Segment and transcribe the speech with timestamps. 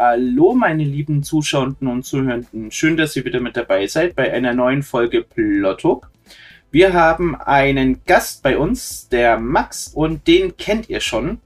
[0.00, 2.70] Hallo, meine lieben Zuschauenden und Zuhörenden.
[2.70, 6.08] Schön, dass ihr wieder mit dabei seid bei einer neuen Folge Plottuk.
[6.70, 11.40] Wir haben einen Gast bei uns, der Max, und den kennt ihr schon.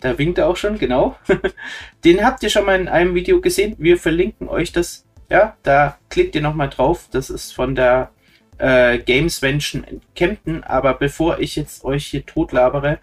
[0.00, 1.18] Da winkt er auch schon, genau.
[2.04, 3.74] den habt ihr schon mal in einem Video gesehen.
[3.76, 5.04] Wir verlinken euch das.
[5.28, 7.08] Ja, da klickt ihr nochmal drauf.
[7.10, 8.10] Das ist von der
[8.56, 10.64] äh, Gamesvention in Kempten.
[10.64, 13.00] Aber bevor ich jetzt euch hier totlabere,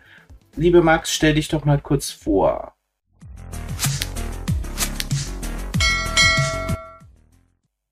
[0.55, 2.73] liebe Max, stell dich doch mal kurz vor.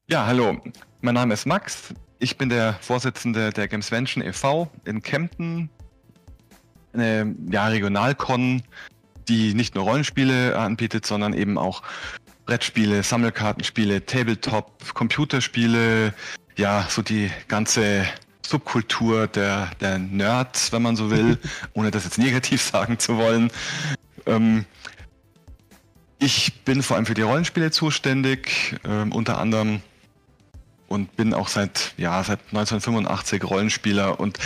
[0.10, 0.62] Ja, hallo.
[1.00, 1.94] Mein Name ist Max.
[2.20, 4.70] Ich bin der Vorsitzende der Gamesvention e.V.
[4.84, 5.70] in Kempten.
[6.92, 8.64] Eine ja, Regionalcon,
[9.30, 11.84] die nicht nur Rollenspiele anbietet, sondern eben auch
[12.46, 16.14] Brettspiele, Sammelkartenspiele, Tabletop, Computerspiele,
[16.58, 18.06] ja, so die ganze
[18.46, 21.40] Subkultur der, der Nerds, wenn man so will,
[21.74, 23.52] ohne das jetzt negativ sagen zu wollen.
[24.26, 24.66] Ähm,
[26.20, 29.82] ich bin vor allem für die Rollenspiele zuständig, ähm, unter anderem
[30.94, 34.38] und bin auch seit, ja, seit 1985 Rollenspieler und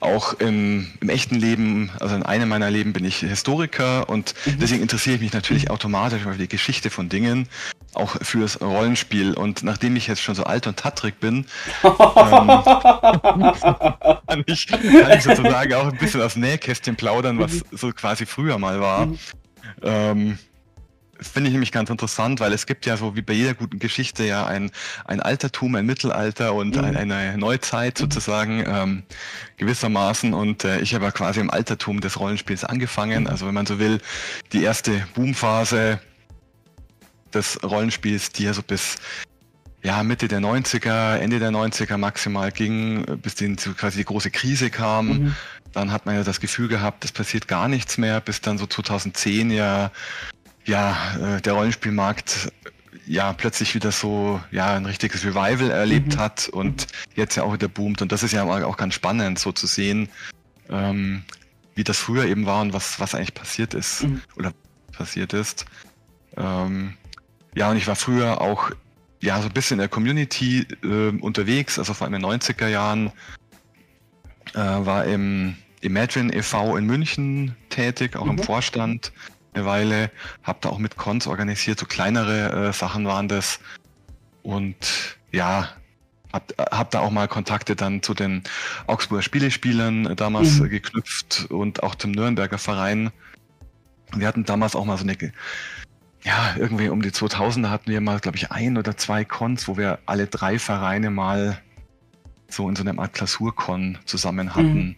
[0.00, 4.58] auch im, im echten Leben, also in einem meiner Leben bin ich Historiker und mhm.
[4.60, 7.48] deswegen interessiere ich mich natürlich automatisch für die Geschichte von Dingen,
[7.94, 9.34] auch fürs Rollenspiel.
[9.34, 11.46] Und nachdem ich jetzt schon so alt und tattrig bin,
[11.82, 11.92] ähm,
[14.26, 14.82] kann, ich, kann
[15.16, 17.62] ich sozusagen auch ein bisschen aus Nähkästchen plaudern, was mhm.
[17.72, 19.06] so quasi früher mal war.
[19.06, 19.18] Mhm.
[19.82, 20.38] Ähm,
[21.20, 24.24] finde ich nämlich ganz interessant, weil es gibt ja so wie bei jeder guten Geschichte
[24.24, 24.70] ja ein,
[25.04, 26.84] ein Altertum, ein Mittelalter und mhm.
[26.84, 29.02] ein, eine Neuzeit sozusagen ähm,
[29.56, 30.34] gewissermaßen.
[30.34, 33.24] Und äh, ich habe ja quasi im Altertum des Rollenspiels angefangen.
[33.24, 33.28] Mhm.
[33.28, 34.00] Also wenn man so will,
[34.52, 36.00] die erste Boomphase
[37.32, 38.96] des Rollenspiels, die ja so bis
[39.82, 44.70] ja, Mitte der 90er, Ende der 90er maximal ging, bis die, quasi die große Krise
[44.70, 45.06] kam.
[45.06, 45.36] Mhm.
[45.72, 48.66] Dann hat man ja das Gefühl gehabt, es passiert gar nichts mehr, bis dann so
[48.66, 49.92] 2010 ja
[50.66, 52.52] ja, äh, der Rollenspielmarkt
[53.06, 56.18] ja plötzlich wieder so ja ein richtiges Revival erlebt mhm.
[56.18, 59.52] hat und jetzt ja auch wieder boomt und das ist ja auch ganz spannend so
[59.52, 60.08] zu sehen,
[60.68, 61.22] ähm,
[61.76, 64.22] wie das früher eben war und was was eigentlich passiert ist mhm.
[64.36, 64.52] oder
[64.92, 65.66] passiert ist.
[66.36, 66.94] Ähm,
[67.54, 68.72] ja und ich war früher auch
[69.20, 72.68] ja so ein bisschen in der Community äh, unterwegs, also vor allem in den 90er
[72.68, 73.12] Jahren
[74.54, 76.76] äh, war im Imagine e.V.
[76.76, 78.32] in München tätig, auch mhm.
[78.32, 79.12] im Vorstand
[79.56, 80.10] eine Weile,
[80.42, 83.58] habe da auch mit Cons organisiert, so kleinere äh, Sachen waren das.
[84.42, 85.68] Und ja,
[86.32, 88.42] hab, hab da auch mal Kontakte dann zu den
[88.86, 90.68] Augsburger Spielespielern äh, damals mhm.
[90.68, 93.10] geknüpft und auch zum Nürnberger Verein.
[94.14, 95.16] Wir hatten damals auch mal so eine,
[96.22, 99.76] ja, irgendwie um die 2000er hatten wir mal, glaube ich, ein oder zwei Cons, wo
[99.76, 101.60] wir alle drei Vereine mal
[102.48, 104.74] so in so einer Art Klausurcon zusammen hatten.
[104.74, 104.96] Mhm.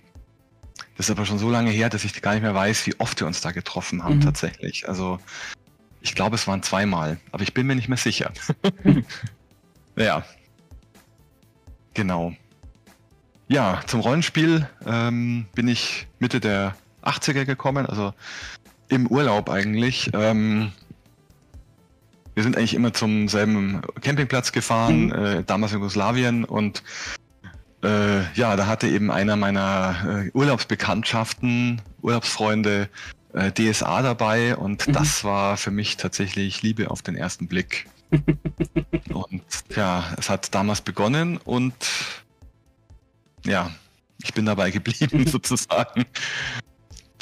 [0.98, 3.20] Das ist aber schon so lange her, dass ich gar nicht mehr weiß, wie oft
[3.20, 4.22] wir uns da getroffen haben mhm.
[4.22, 4.88] tatsächlich.
[4.88, 5.20] Also
[6.00, 8.32] ich glaube, es waren zweimal, aber ich bin mir nicht mehr sicher.
[9.96, 10.24] ja.
[11.94, 12.34] Genau.
[13.46, 18.12] Ja, zum Rollenspiel ähm, bin ich Mitte der 80er gekommen, also
[18.88, 20.10] im Urlaub eigentlich.
[20.14, 20.72] Ähm,
[22.34, 25.12] wir sind eigentlich immer zum selben Campingplatz gefahren, mhm.
[25.12, 26.82] äh, damals in Jugoslawien und
[27.82, 32.88] äh, ja, da hatte eben einer meiner äh, Urlaubsbekanntschaften, Urlaubsfreunde
[33.34, 34.92] äh, DSA dabei und mhm.
[34.92, 37.86] das war für mich tatsächlich Liebe auf den ersten Blick.
[39.12, 39.42] und
[39.76, 41.74] ja, es hat damals begonnen und
[43.44, 43.70] ja,
[44.22, 46.04] ich bin dabei geblieben sozusagen.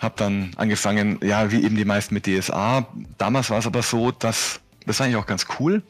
[0.00, 2.86] Hab dann angefangen, ja, wie eben die meisten mit DSA.
[3.18, 5.82] Damals war es aber so, dass das war eigentlich auch ganz cool,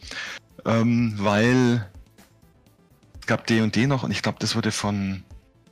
[0.65, 1.87] ähm, weil
[3.27, 5.23] gab D&D noch und ich glaube, das wurde von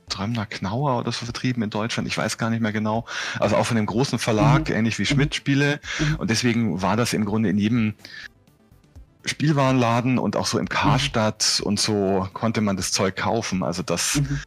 [0.09, 2.07] Drömner Knauer oder so vertrieben in Deutschland.
[2.07, 3.05] Ich weiß gar nicht mehr genau.
[3.39, 4.75] Also auch von einem großen Verlag, mhm.
[4.75, 5.79] ähnlich wie Schmidt-Spiele.
[5.99, 6.15] Mhm.
[6.17, 7.95] Und deswegen war das im Grunde in jedem
[9.25, 11.67] Spielwarenladen und auch so im Karstadt mhm.
[11.67, 13.63] und so konnte man das Zeug kaufen.
[13.63, 14.39] Also das mhm.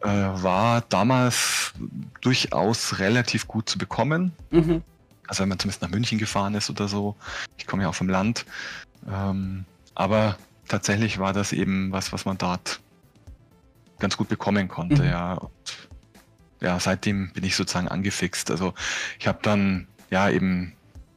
[0.00, 1.72] äh, war damals
[2.20, 4.32] durchaus relativ gut zu bekommen.
[4.50, 4.82] Mhm.
[5.28, 7.14] Also wenn man zumindest nach München gefahren ist oder so.
[7.56, 8.44] Ich komme ja auch vom Land.
[9.08, 9.64] Ähm,
[9.94, 10.36] aber
[10.68, 12.80] tatsächlich war das eben was, was man dort
[13.98, 15.08] ganz gut bekommen konnte, mhm.
[15.08, 15.34] ja.
[15.34, 15.88] Und
[16.60, 18.50] ja, seitdem bin ich sozusagen angefixt.
[18.50, 18.74] Also
[19.18, 20.72] ich habe dann ja eben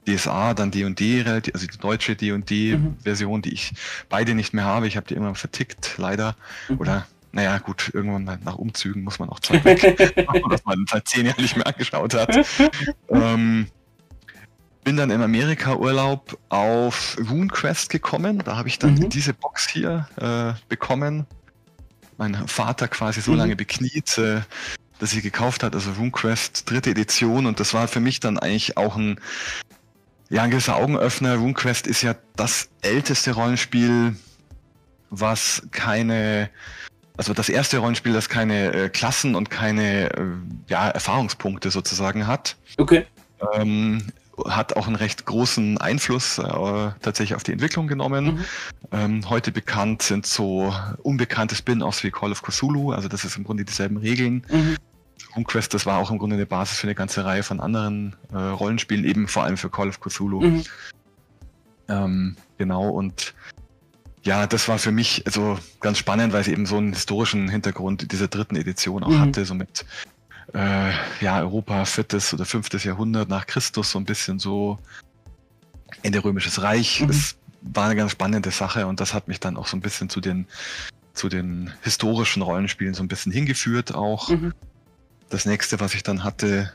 [0.08, 3.42] DSA, dann D&D, also die deutsche D&D-Version, mhm.
[3.42, 3.74] die ich
[4.10, 4.88] beide nicht mehr habe.
[4.88, 6.36] Ich habe die immer vertickt, leider.
[6.70, 6.78] Mhm.
[6.80, 9.84] Oder naja, gut, irgendwann nach Umzügen muss man auch Zeug weg,
[10.46, 12.36] was man seit zehn Jahren nicht mehr angeschaut hat.
[13.10, 13.68] ähm,
[14.88, 18.42] bin dann im Amerika-Urlaub auf RuneQuest gekommen.
[18.46, 19.10] Da habe ich dann mhm.
[19.10, 21.26] diese Box hier äh, bekommen.
[22.18, 23.38] Mein Vater quasi so mhm.
[23.40, 24.44] lange bekniet, äh,
[25.00, 25.76] dass sie gekauft hat.
[25.76, 27.48] Also RuneQuest dritte Edition.
[27.48, 29.20] Und das war für mich dann eigentlich auch ein
[30.30, 31.36] ja, ein gewisser Augenöffner.
[31.36, 34.16] RuneQuest ist ja das älteste Rollenspiel,
[35.10, 36.50] was keine,
[37.18, 40.24] also das erste Rollenspiel, das keine äh, Klassen und keine äh,
[40.70, 42.56] ja, Erfahrungspunkte sozusagen hat.
[42.78, 43.06] Okay.
[43.54, 44.08] Ähm,
[44.46, 46.44] hat auch einen recht großen Einfluss äh,
[47.02, 48.26] tatsächlich auf die Entwicklung genommen.
[48.26, 48.46] Mhm.
[48.92, 53.44] Ähm, heute bekannt sind so unbekannte Spin-offs wie Call of Cthulhu, also das ist im
[53.44, 54.46] Grunde dieselben Regeln.
[54.50, 54.78] Mhm.
[55.36, 58.38] RuneQuest, das war auch im Grunde eine Basis für eine ganze Reihe von anderen äh,
[58.38, 60.42] Rollenspielen, eben vor allem für Call of Cthulhu.
[60.42, 60.64] Mhm.
[61.90, 63.34] Ähm, genau, und
[64.24, 68.12] ja, das war für mich also ganz spannend, weil es eben so einen historischen Hintergrund
[68.12, 69.22] dieser dritten Edition auch mhm.
[69.22, 69.86] hatte, so mit
[70.54, 70.92] äh,
[71.22, 74.80] ja, Europa viertes oder fünftes Jahrhundert nach Christus, so ein bisschen so
[76.04, 77.02] Ende Römisches Reich.
[77.02, 77.08] Mhm.
[77.08, 80.10] Das war eine ganz spannende Sache und das hat mich dann auch so ein bisschen
[80.10, 80.48] zu den,
[81.14, 84.30] zu den historischen Rollenspielen so ein bisschen hingeführt auch.
[84.30, 84.54] Mhm.
[85.30, 86.72] Das nächste, was ich dann hatte,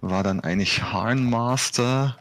[0.00, 2.16] war dann eigentlich Harnmaster,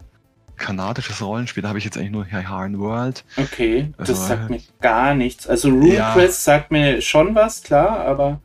[0.55, 1.61] kanadisches Rollenspiel.
[1.61, 3.23] Da habe ich jetzt eigentlich nur Harn World.
[3.37, 5.47] Okay, also, das sagt mir gar nichts.
[5.47, 8.41] Also RuneQuest ja, sagt mir schon was, klar, aber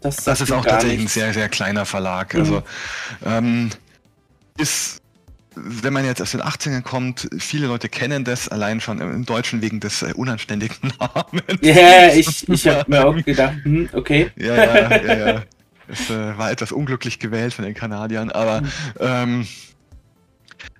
[0.00, 1.16] das, das ist auch tatsächlich nichts.
[1.16, 2.34] ein sehr, sehr kleiner Verlag.
[2.34, 2.40] Mhm.
[2.40, 2.62] Also
[3.24, 3.70] ähm,
[4.58, 5.00] ist,
[5.54, 9.62] wenn man jetzt aus den 18ern kommt, viele Leute kennen das allein schon im Deutschen
[9.62, 11.58] wegen des äh, unanständigen Namens.
[11.62, 14.30] Ja, yeah, ich, ich habe mir auch gedacht, hm, okay.
[14.36, 15.42] Ja, ja, ja, ja.
[15.88, 18.68] Es äh, war etwas unglücklich gewählt von den Kanadiern, aber mhm.
[19.00, 19.48] ähm,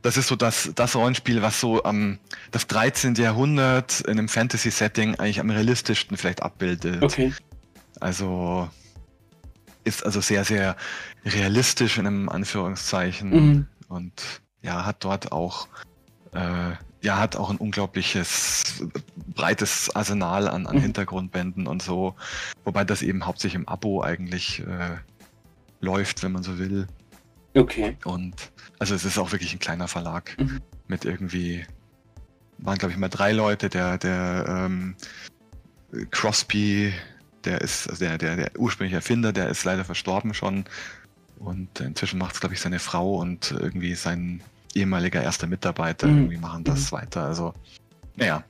[0.03, 2.19] das ist so das, das Rollenspiel, was so am
[2.51, 3.15] das 13.
[3.15, 7.03] Jahrhundert in einem Fantasy-Setting eigentlich am realistischsten vielleicht abbildet.
[7.03, 7.33] Okay.
[8.01, 8.69] Also
[9.89, 10.77] ist also sehr, sehr
[11.25, 13.67] realistisch in einem Anführungszeichen mhm.
[13.89, 15.69] und ja, hat dort auch
[16.33, 18.83] äh, ja, hat auch ein unglaubliches
[19.35, 20.81] breites Arsenal an, an mhm.
[20.81, 22.15] Hintergrundbänden und so,
[22.65, 24.97] wobei das eben hauptsächlich im Abo eigentlich äh,
[25.81, 26.87] läuft, wenn man so will.
[27.55, 27.97] Okay.
[28.05, 28.35] Und
[28.79, 30.61] also es ist auch wirklich ein kleiner Verlag mhm.
[30.87, 31.65] mit irgendwie
[32.59, 34.97] waren glaube ich mal drei Leute, der der ähm,
[36.11, 36.93] Crosby
[37.49, 40.67] der ist, also der, der, der ursprüngliche Erfinder, der ist leider verstorben schon.
[41.39, 44.43] Und inzwischen macht es, glaube ich, seine Frau und irgendwie sein
[44.75, 46.19] ehemaliger erster Mitarbeiter mhm.
[46.19, 46.97] irgendwie machen das mhm.
[46.97, 47.25] weiter.
[47.25, 47.55] Also,
[48.17, 48.45] naja.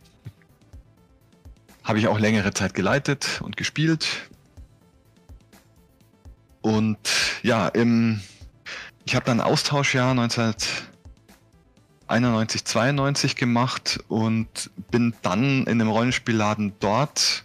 [1.84, 4.28] Habe ich auch längere Zeit geleitet und gespielt.
[6.60, 6.98] Und
[7.42, 8.20] ja, im,
[9.06, 17.44] ich habe dann Austauschjahr 1991, 92 gemacht und bin dann in einem Rollenspielladen dort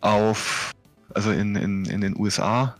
[0.00, 0.72] auf,
[1.14, 2.76] also in, in, in den USA,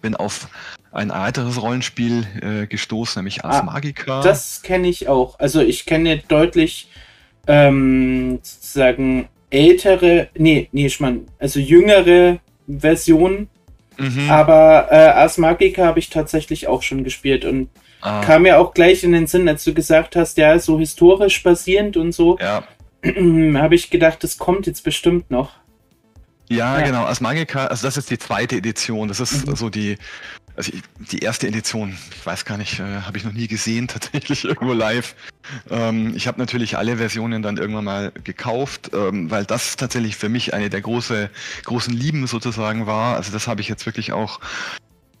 [0.00, 0.48] bin auf
[0.92, 4.22] ein weiteres Rollenspiel äh, gestoßen, nämlich Ars ah, Magica.
[4.22, 5.38] Das kenne ich auch.
[5.38, 6.88] Also ich kenne deutlich
[7.46, 13.48] ähm, sozusagen ältere, nee, nee, ich meine, also jüngere Versionen.
[13.96, 14.30] Mhm.
[14.30, 17.68] Aber äh, Ars Magica habe ich tatsächlich auch schon gespielt und
[18.00, 18.22] ah.
[18.24, 21.96] kam mir auch gleich in den Sinn, als du gesagt hast, ja, so historisch basierend
[21.96, 22.38] und so.
[22.38, 22.64] Ja.
[23.04, 25.52] habe ich gedacht, das kommt jetzt bestimmt noch.
[26.48, 27.04] Ja, ja, genau.
[27.04, 29.08] Als Magica, also das ist die zweite Edition.
[29.08, 29.56] Das ist mhm.
[29.56, 29.98] so die,
[30.56, 30.72] also
[31.12, 31.96] die erste Edition.
[32.16, 35.14] Ich weiß gar nicht, äh, habe ich noch nie gesehen, tatsächlich irgendwo live.
[35.70, 40.28] Ähm, ich habe natürlich alle Versionen dann irgendwann mal gekauft, ähm, weil das tatsächlich für
[40.28, 41.30] mich eine der große,
[41.64, 43.16] großen Lieben sozusagen war.
[43.16, 44.40] Also das habe ich jetzt wirklich auch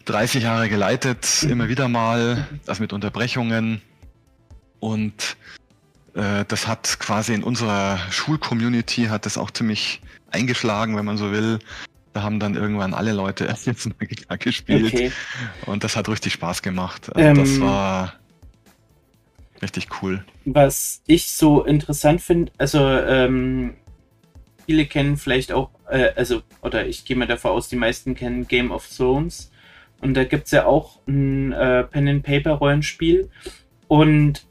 [0.06, 1.50] 30 Jahre geleitet, mhm.
[1.50, 3.82] immer wieder mal, also mit Unterbrechungen.
[4.80, 5.36] Und
[6.18, 10.00] äh, das hat quasi in unserer Schulcommunity hat das auch ziemlich
[10.30, 11.60] eingeschlagen, wenn man so will.
[12.12, 14.92] Da haben dann irgendwann alle Leute erst jetzt mal gespielt.
[14.92, 15.12] Okay.
[15.66, 17.14] Und das hat richtig Spaß gemacht.
[17.14, 18.14] Also ähm, das war
[19.62, 20.24] richtig cool.
[20.44, 23.74] Was ich so interessant finde, also ähm,
[24.66, 28.48] viele kennen vielleicht auch, äh, also, oder ich gehe mal davon aus, die meisten kennen
[28.48, 29.52] Game of Thrones.
[30.00, 33.30] Und da gibt es ja auch ein äh, Pen-and-Paper-Rollenspiel.
[33.88, 34.47] Und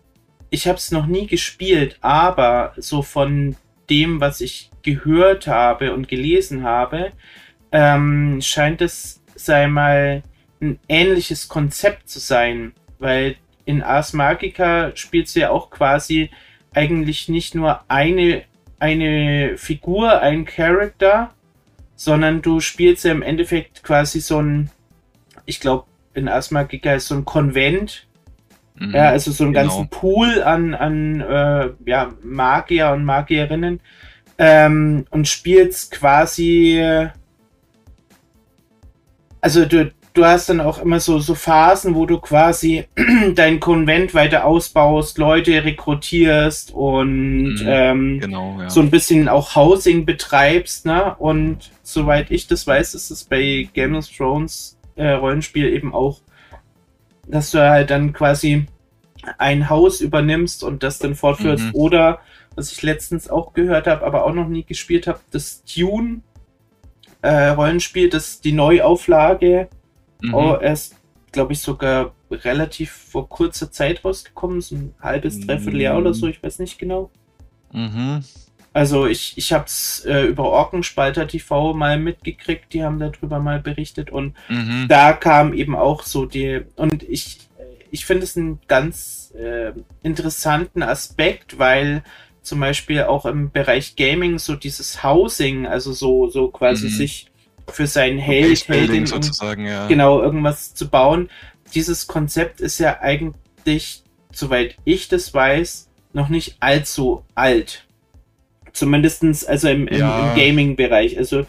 [0.50, 3.56] ich habe es noch nie gespielt, aber so von
[3.90, 7.12] dem, was ich gehört habe und gelesen habe,
[7.72, 10.24] ähm, scheint es, sei mal,
[10.62, 13.36] ein ähnliches Konzept zu sein, weil
[13.66, 16.32] in Ars Magica spielst du ja auch quasi
[16.74, 18.44] eigentlich nicht nur eine,
[18.80, 21.34] eine Figur, ein Charakter,
[21.96, 24.72] sondern du spielst ja im Endeffekt quasi so ein,
[25.46, 28.07] ich glaube, in Ars Magica ist so ein Konvent,
[28.80, 29.68] mhm, ja, also so einen genau.
[29.68, 33.80] ganzen Pool an, an äh, ja, Magier und Magierinnen,
[34.38, 36.84] ähm, und spielst quasi.
[39.42, 42.86] Also du, du hast dann auch immer so, so Phasen, wo du quasi
[43.36, 48.70] dein Konvent weiter ausbaust, Leute rekrutierst und mhm, ähm, genau, ja.
[48.70, 51.16] so ein bisschen auch Housing betreibst, ne?
[51.16, 56.22] Und soweit ich das weiß, ist es bei Game of Thrones äh, Rollenspiel eben auch,
[57.28, 58.66] dass du halt dann quasi
[59.38, 61.66] ein Haus übernimmst und das dann fortführst.
[61.66, 61.76] Mhm.
[61.76, 62.20] Oder,
[62.56, 66.22] was ich letztens auch gehört habe, aber auch noch nie gespielt habe, das Tune
[67.22, 69.70] äh, Rollenspiel, das die Neuauflage
[70.22, 70.34] mhm.
[70.34, 70.96] oh, erst,
[71.32, 76.28] glaube ich, sogar relativ vor kurzer Zeit rausgekommen, so ein halbes, dreiviertel Jahr oder so,
[76.28, 77.10] ich weiß nicht genau.
[77.72, 78.24] Mhm.
[78.78, 83.60] Also ich, ich habe es äh, über Orkenspalter TV mal mitgekriegt, die haben darüber mal
[83.60, 84.86] berichtet und mhm.
[84.88, 87.40] da kam eben auch so die, und ich,
[87.90, 89.72] ich finde es einen ganz äh,
[90.04, 92.04] interessanten Aspekt, weil
[92.44, 96.92] zum Beispiel auch im Bereich Gaming so dieses Housing, also so, so quasi mhm.
[96.92, 97.32] sich
[97.68, 99.88] für seinen Held, Heldin sozusagen, ja.
[99.88, 101.32] genau, irgendwas zu bauen.
[101.74, 107.87] Dieses Konzept ist ja eigentlich, soweit ich das weiß, noch nicht allzu alt.
[108.78, 110.30] Zumindestens also im, im, ja.
[110.30, 111.18] im Gaming-Bereich.
[111.18, 111.48] Also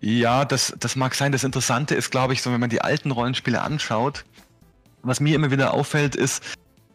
[0.00, 1.32] ja, das, das mag sein.
[1.32, 4.24] Das Interessante ist, glaube ich, so, wenn man die alten Rollenspiele anschaut,
[5.02, 6.42] was mir immer wieder auffällt, ist,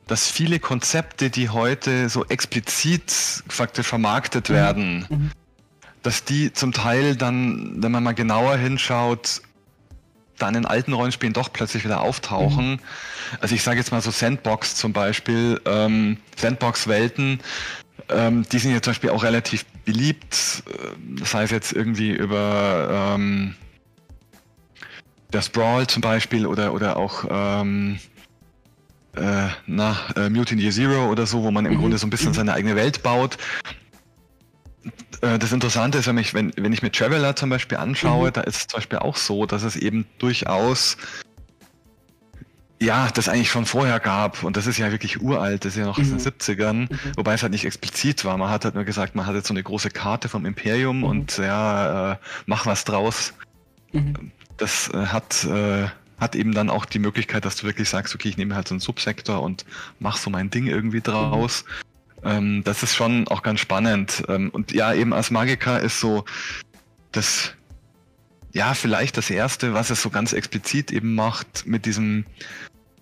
[0.05, 3.11] dass viele Konzepte, die heute so explizit
[3.47, 4.53] faktisch vermarktet mhm.
[4.53, 5.31] werden, mhm.
[6.03, 9.41] dass die zum Teil dann, wenn man mal genauer hinschaut,
[10.37, 12.73] dann in alten Rollenspielen doch plötzlich wieder auftauchen.
[12.73, 12.79] Mhm.
[13.39, 17.39] Also ich sage jetzt mal so Sandbox zum Beispiel, ähm, Sandbox-Welten,
[18.11, 23.15] ähm, die sind ja zum Beispiel auch relativ beliebt, äh, das heißt jetzt irgendwie über
[23.15, 23.55] ähm,
[25.33, 27.99] der Sprawl zum Beispiel oder, oder auch ähm,
[29.15, 31.79] äh, na, äh, Mutant Year Zero oder so, wo man im mhm.
[31.79, 32.35] Grunde so ein bisschen mhm.
[32.35, 33.37] seine eigene Welt baut.
[35.21, 38.33] Äh, das Interessante ist, wenn ich, wenn, wenn ich mir Traveler zum Beispiel anschaue, mhm.
[38.33, 40.97] da ist es zum Beispiel auch so, dass es eben durchaus
[42.81, 45.85] ja, das eigentlich schon vorher gab und das ist ja wirklich uralt, das ist ja
[45.85, 46.15] noch mhm.
[46.15, 46.99] aus den 70ern, mhm.
[47.15, 48.35] wobei es halt nicht explizit war.
[48.37, 51.03] Man hat halt nur gesagt, man hat jetzt so eine große Karte vom Imperium mhm.
[51.03, 53.33] und ja, äh, mach was draus.
[53.91, 54.31] Mhm.
[54.57, 58.29] Das äh, hat, äh, hat eben dann auch die Möglichkeit, dass du wirklich sagst, okay,
[58.29, 59.63] ich nehme halt so einen Subsektor und
[59.99, 61.65] mach so mein Ding irgendwie draus.
[62.23, 64.23] Ähm, das ist schon auch ganz spannend.
[64.27, 66.25] Ähm, und ja, eben als Magiker ist so
[67.11, 67.53] das,
[68.53, 72.25] ja, vielleicht das erste, was es so ganz explizit eben macht mit diesem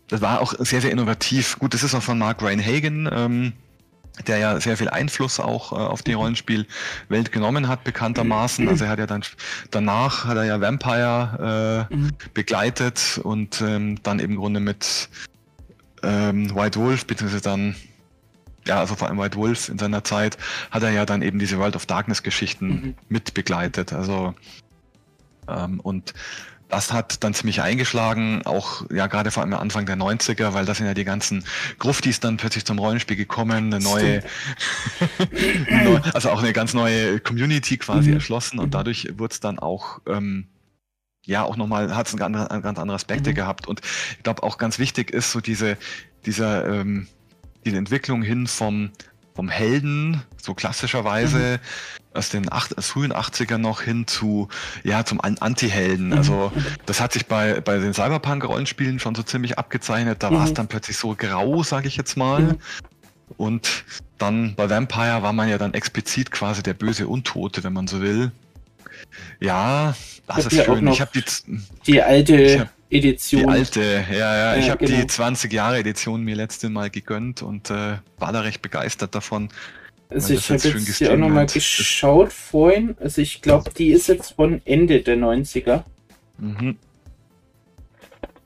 [0.09, 1.57] das war auch sehr, sehr innovativ.
[1.59, 2.59] Gut, das ist auch von Mark Ryan
[3.11, 3.53] ähm,
[4.27, 6.13] der ja sehr viel Einfluss auch äh, auf die.
[6.13, 8.67] Rollenspielwelt genommen hat, bekanntermaßen.
[8.67, 9.23] Also er hat ja dann
[9.71, 12.11] danach hat er ja Vampire äh, mhm.
[12.33, 15.09] begleitet und ähm, dann im Grunde mit
[16.03, 17.75] ähm, White Wolf, beziehungsweise dann
[18.67, 20.37] ja, also vor allem White Wolf in seiner Zeit,
[20.69, 22.95] hat er ja dann eben diese World of Darkness Geschichten mhm.
[23.07, 23.93] mit begleitet.
[23.93, 24.35] Also
[25.47, 26.13] ähm, und
[26.69, 30.73] das hat dann ziemlich eingeschlagen, auch ja gerade vor allem Anfang der 90er, weil da
[30.75, 31.43] sind ja die ganzen
[31.79, 34.23] Gruftis dann plötzlich zum Rollenspiel gekommen, eine neue,
[36.13, 38.15] also auch eine ganz neue Community quasi mhm.
[38.15, 40.47] erschlossen und dadurch wurde es dann auch ähm,
[41.25, 43.35] ja auch nochmal, hat es ganz, ganz andere Aspekte mhm.
[43.35, 43.81] gehabt und
[44.17, 45.75] ich glaube auch ganz wichtig ist so diese,
[46.25, 47.07] dieser, ähm,
[47.65, 48.91] diese Entwicklung hin vom
[49.39, 51.98] vom Helden, so klassischerweise mhm.
[52.13, 54.47] Aus den acht, aus frühen 80ern noch hin zu,
[54.83, 56.07] ja, zum Anti-Helden.
[56.07, 56.13] Mhm.
[56.13, 56.51] Also
[56.85, 60.23] das hat sich bei, bei den Cyberpunk-Rollenspielen schon so ziemlich abgezeichnet.
[60.23, 60.35] Da mhm.
[60.35, 62.41] war es dann plötzlich so grau, sage ich jetzt mal.
[62.41, 62.57] Mhm.
[63.37, 63.83] Und
[64.17, 68.01] dann bei Vampire war man ja dann explizit quasi der böse Untote, wenn man so
[68.01, 68.31] will.
[69.39, 69.95] Ja,
[70.27, 70.87] das ist schön.
[70.87, 71.23] Ich habe die,
[71.85, 73.43] die alte Edition.
[73.43, 74.55] Die alte, ja, ja.
[74.57, 75.01] Ich habe genau.
[75.01, 79.49] die 20 Jahre Edition mir letzte Mal gegönnt und äh, war da recht begeistert davon.
[80.09, 82.95] Also ich habe jetzt hier auch nochmal geschaut vorhin.
[82.99, 85.83] Also ich glaube, die ist jetzt von Ende der 90er.
[86.37, 86.77] Mhm.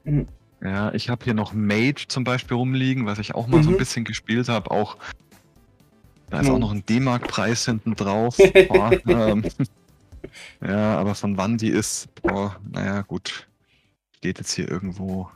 [0.04, 0.28] mhm.
[0.62, 3.64] Ja, ich habe hier noch Mage zum Beispiel rumliegen, was ich auch mal mhm.
[3.64, 3.80] so ein mhm.
[3.80, 4.72] bisschen gespielt habe.
[4.72, 4.98] Auch
[6.30, 6.56] da ist mhm.
[6.56, 8.38] auch noch ein D-Mark-Preis hinten drauf.
[8.70, 9.44] Boah, ähm,
[10.62, 13.48] ja, aber von wann die ist, boah, naja, gut
[14.24, 15.30] steht jetzt hier irgendwo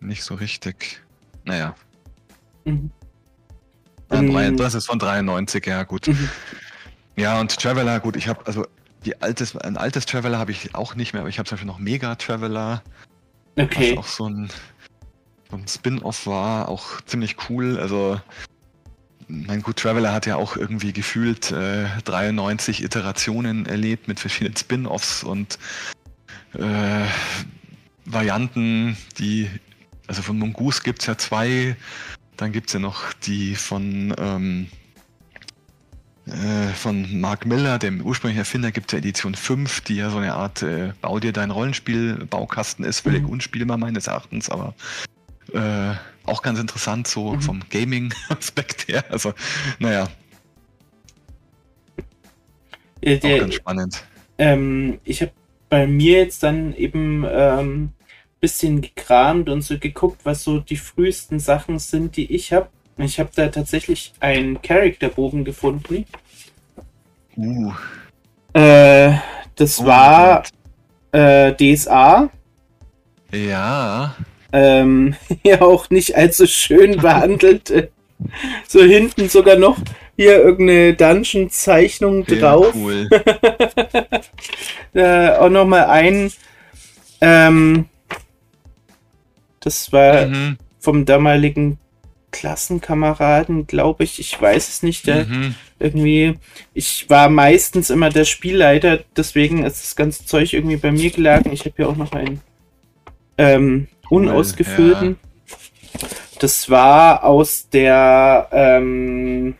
[0.00, 1.02] nicht so richtig.
[1.44, 1.74] Naja.
[2.64, 2.90] Mhm.
[4.10, 6.08] Ähm, das ist von 93, ja gut.
[6.08, 6.28] Mhm.
[7.16, 8.66] Ja, und Traveler, gut, ich habe, also
[9.04, 11.66] die altes, ein altes Traveler habe ich auch nicht mehr, aber ich habe zum Beispiel
[11.66, 12.82] noch Mega Traveler.
[13.56, 13.96] Okay.
[13.96, 14.50] Was auch so ein,
[15.50, 17.78] so ein Spin-off war, auch ziemlich cool.
[17.78, 18.20] Also,
[19.28, 25.22] mein gut, Traveler hat ja auch irgendwie gefühlt äh, 93 Iterationen erlebt mit verschiedenen Spin-offs
[25.22, 25.58] und
[26.54, 27.04] äh,
[28.04, 29.48] Varianten, die,
[30.06, 31.76] also von Mongoose gibt es ja zwei,
[32.40, 34.68] dann gibt es ja noch die von, ähm,
[36.26, 40.16] äh, von Mark Miller, dem ursprünglichen Erfinder, gibt es ja Edition 5, die ja so
[40.16, 43.28] eine Art äh, Bau dir dein Rollenspiel-Baukasten ist, völlig mhm.
[43.28, 44.74] unspielbar meines Erachtens, aber
[45.52, 45.94] äh,
[46.24, 47.42] auch ganz interessant, so mhm.
[47.42, 49.04] vom Gaming-Aspekt her.
[49.10, 49.34] Also,
[49.78, 50.08] naja.
[53.02, 54.04] Äh, der, auch ganz spannend.
[54.38, 55.32] Ähm, ich habe
[55.68, 57.92] bei mir jetzt dann eben ähm,
[58.40, 62.68] bisschen gekramt und so geguckt, was so die frühesten Sachen sind, die ich habe.
[62.96, 66.04] Ich habe da tatsächlich einen Charakterbogen gefunden.
[67.36, 67.72] Uh.
[68.52, 69.14] Äh,
[69.54, 70.42] das oh, war
[71.12, 72.30] äh, DSA.
[73.32, 74.16] Ja.
[74.52, 77.90] Ähm, ja, auch nicht allzu schön behandelt.
[78.66, 79.78] so hinten sogar noch
[80.16, 82.74] hier irgendeine Dungeon-Zeichnung drauf.
[82.74, 83.08] Cool.
[84.94, 86.30] äh, auch nochmal ein.
[87.22, 87.86] Ähm,
[89.60, 90.56] das war mhm.
[90.78, 91.78] vom damaligen
[92.32, 94.18] Klassenkameraden, glaube ich.
[94.18, 95.06] Ich weiß es nicht.
[95.06, 95.54] Der mhm.
[95.78, 96.38] Irgendwie,
[96.74, 101.54] ich war meistens immer der Spielleiter, deswegen ist das ganze Zeug irgendwie bei mir gelagert.
[101.54, 102.42] Ich habe hier auch noch einen
[103.38, 105.16] ähm, unausgefüllten.
[105.18, 106.08] Ja.
[106.38, 109.54] Das war aus der ähm,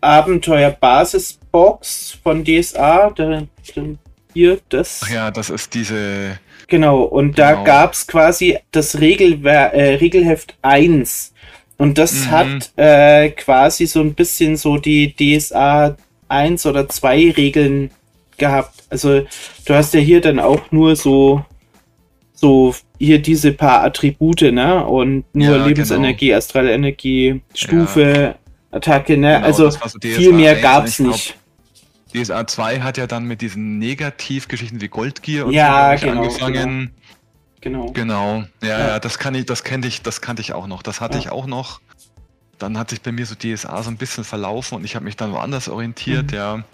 [0.00, 3.10] Abenteuer-Basisbox von DSA.
[3.10, 3.48] Der, der,
[4.32, 5.00] hier, das.
[5.04, 6.38] Ach ja, das ist diese
[6.70, 7.48] Genau, und genau.
[7.48, 11.34] da gab es quasi das Regelwer äh, Regelheft 1.
[11.76, 12.30] Und das mhm.
[12.30, 15.96] hat äh, quasi so ein bisschen so die DSA
[16.28, 17.90] 1 oder 2 Regeln
[18.38, 18.84] gehabt.
[18.88, 19.22] Also
[19.64, 21.44] du hast ja hier dann auch nur so,
[22.34, 24.86] so hier diese paar Attribute, ne?
[24.86, 26.38] Und nur ja, Lebensenergie, genau.
[26.38, 28.36] astrale Energie, Stufe,
[28.72, 28.76] ja.
[28.76, 29.34] Attacke, ne?
[29.34, 31.34] Genau, also so viel mehr gab es nicht.
[32.12, 36.90] DSA 2 hat ja dann mit diesen Negativgeschichten wie Goldgier und ja, so genau, angefangen.
[37.60, 37.92] Genau.
[37.92, 37.92] Genau.
[37.92, 38.44] genau.
[38.62, 40.82] Ja, ja, ja, das kann ich, das kannte ich, das kannte ich auch noch.
[40.82, 41.20] Das hatte ja.
[41.20, 41.80] ich auch noch.
[42.58, 45.16] Dann hat sich bei mir so DSA so ein bisschen verlaufen und ich habe mich
[45.16, 46.36] dann woanders orientiert, mhm.
[46.36, 46.64] ja.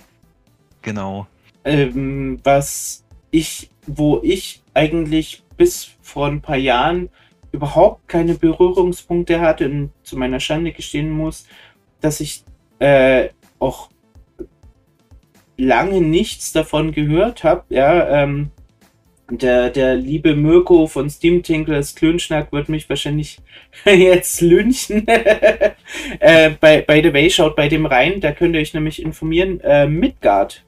[0.82, 1.26] Genau.
[1.64, 7.08] Ähm, was ich, wo ich eigentlich bis vor ein paar Jahren
[7.52, 11.46] überhaupt keine Berührungspunkte hatte und zu meiner Schande gestehen muss,
[12.00, 12.44] dass ich
[12.78, 13.88] äh, auch
[15.56, 17.64] lange nichts davon gehört habe.
[17.68, 18.50] Ja, ähm,
[19.30, 23.38] der, der liebe Mirko von Steam Tinkles Klönschnack wird mich wahrscheinlich
[23.84, 25.06] jetzt lynchen.
[26.20, 29.60] äh, bei, by the way, schaut bei dem rein, da könnt ihr euch nämlich informieren.
[29.60, 30.62] Äh, Midgard.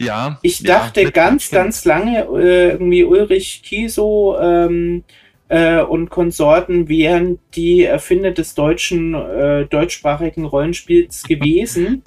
[0.00, 0.38] Ja.
[0.42, 5.02] Ich dachte ja, ganz, ganz lange, äh, irgendwie Ulrich Kieso ähm,
[5.48, 12.02] äh, und Konsorten wären die Erfinder des deutschen, äh, deutschsprachigen Rollenspiels gewesen.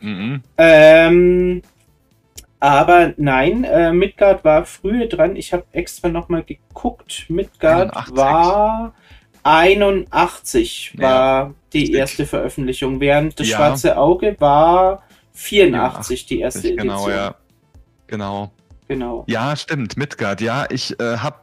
[0.00, 0.42] Mhm.
[0.58, 1.62] Ähm,
[2.58, 5.36] aber nein, äh, Midgard war früher dran.
[5.36, 7.26] Ich habe extra nochmal geguckt.
[7.28, 8.16] Midgard 81.
[8.16, 8.94] war
[9.42, 11.96] 81 war ja, die stimmt.
[11.96, 13.56] erste Veröffentlichung, während das ja.
[13.56, 16.88] Schwarze Auge war 84 die erste Edition.
[16.88, 17.34] Genau, ja.
[18.06, 18.50] Genau.
[18.88, 19.24] Genau.
[19.28, 20.40] Ja, stimmt, Midgard.
[20.40, 21.36] Ja, ich äh, habe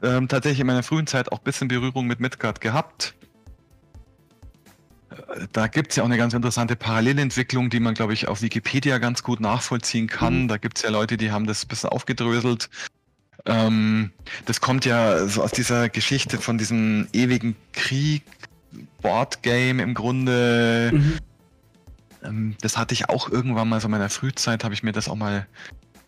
[0.00, 3.14] äh, tatsächlich in meiner frühen Zeit auch ein bisschen Berührung mit Midgard gehabt
[5.52, 8.98] da gibt es ja auch eine ganz interessante Parallelentwicklung, die man, glaube ich, auf Wikipedia
[8.98, 10.44] ganz gut nachvollziehen kann.
[10.44, 10.48] Mhm.
[10.48, 12.70] Da gibt es ja Leute, die haben das ein bisschen aufgedröselt.
[13.46, 14.10] Ähm,
[14.46, 18.22] das kommt ja so aus dieser Geschichte von diesem ewigen Krieg,
[19.02, 20.90] Boardgame im Grunde.
[20.92, 21.18] Mhm.
[22.24, 25.08] Ähm, das hatte ich auch irgendwann mal so in meiner Frühzeit, habe ich mir das
[25.08, 25.46] auch mal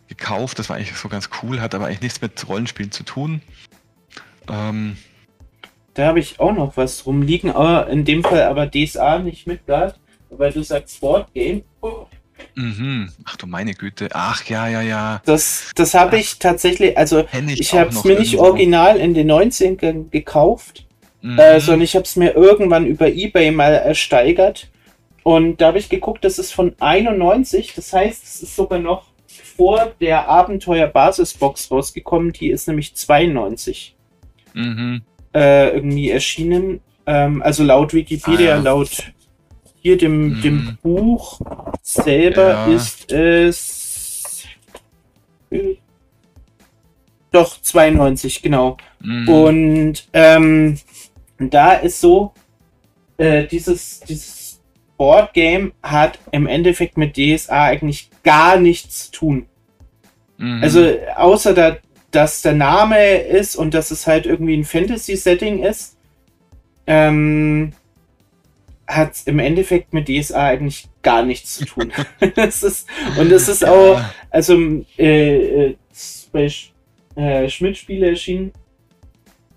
[0.07, 0.57] gekauft.
[0.59, 3.41] Das war eigentlich so ganz cool, hat aber eigentlich nichts mit Rollenspielen zu tun.
[4.49, 4.97] Ähm,
[5.97, 9.65] da habe ich auch noch was rumliegen, aber in dem Fall aber DSA nicht mit
[9.65, 11.63] Guard, weil du sagst Sportgame.
[11.81, 12.05] Oh.
[12.53, 13.09] Mhm.
[13.25, 14.09] Ach du meine Güte.
[14.13, 15.21] Ach ja, ja, ja.
[15.25, 19.31] Das, das habe ich tatsächlich, also ich, ich habe es mir nicht original in den
[19.31, 20.85] 90ern gekauft,
[21.23, 21.39] mhm.
[21.39, 24.69] äh, sondern ich habe es mir irgendwann über Ebay mal ersteigert.
[25.23, 29.07] Und da habe ich geguckt, das ist von 91, das heißt, es ist sogar noch
[29.57, 33.95] vor der Abenteuer-Basisbox rausgekommen, die ist nämlich 92.
[34.53, 35.01] Mhm
[35.37, 36.81] äh, irgendwie erschienen.
[37.05, 38.61] Ähm, also laut Wikipedia, ah, ja.
[38.61, 39.13] laut
[39.75, 40.41] hier dem, hm.
[40.41, 41.39] dem Buch
[41.83, 42.65] selber ja.
[42.67, 44.43] ist es.
[47.31, 48.77] Doch, 92, genau.
[48.99, 49.29] Mhm.
[49.29, 50.79] Und ähm,
[51.37, 52.33] da ist so,
[53.17, 54.59] äh, dieses, dieses
[54.97, 59.45] Boardgame hat im Endeffekt mit DSA eigentlich gar nichts zu tun.
[60.37, 60.63] Mhm.
[60.63, 61.77] Also außer da,
[62.11, 65.97] dass der Name ist und dass es halt irgendwie ein Fantasy-Setting ist,
[66.85, 67.73] ähm,
[68.87, 71.91] hat im Endeffekt mit DSA eigentlich gar nichts zu tun.
[72.35, 74.57] das ist, und das ist auch, also
[74.97, 75.75] äh, äh,
[76.31, 76.49] bei
[77.15, 78.53] äh, Schmidt-Spiele erschienen.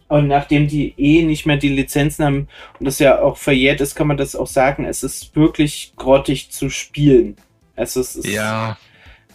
[0.09, 2.49] Und nachdem die eh nicht mehr die Lizenzen haben
[2.81, 6.51] und das ja auch verjährt ist, kann man das auch sagen, es ist wirklich grottig
[6.51, 7.37] zu spielen.
[7.77, 8.77] Also es ist, ja,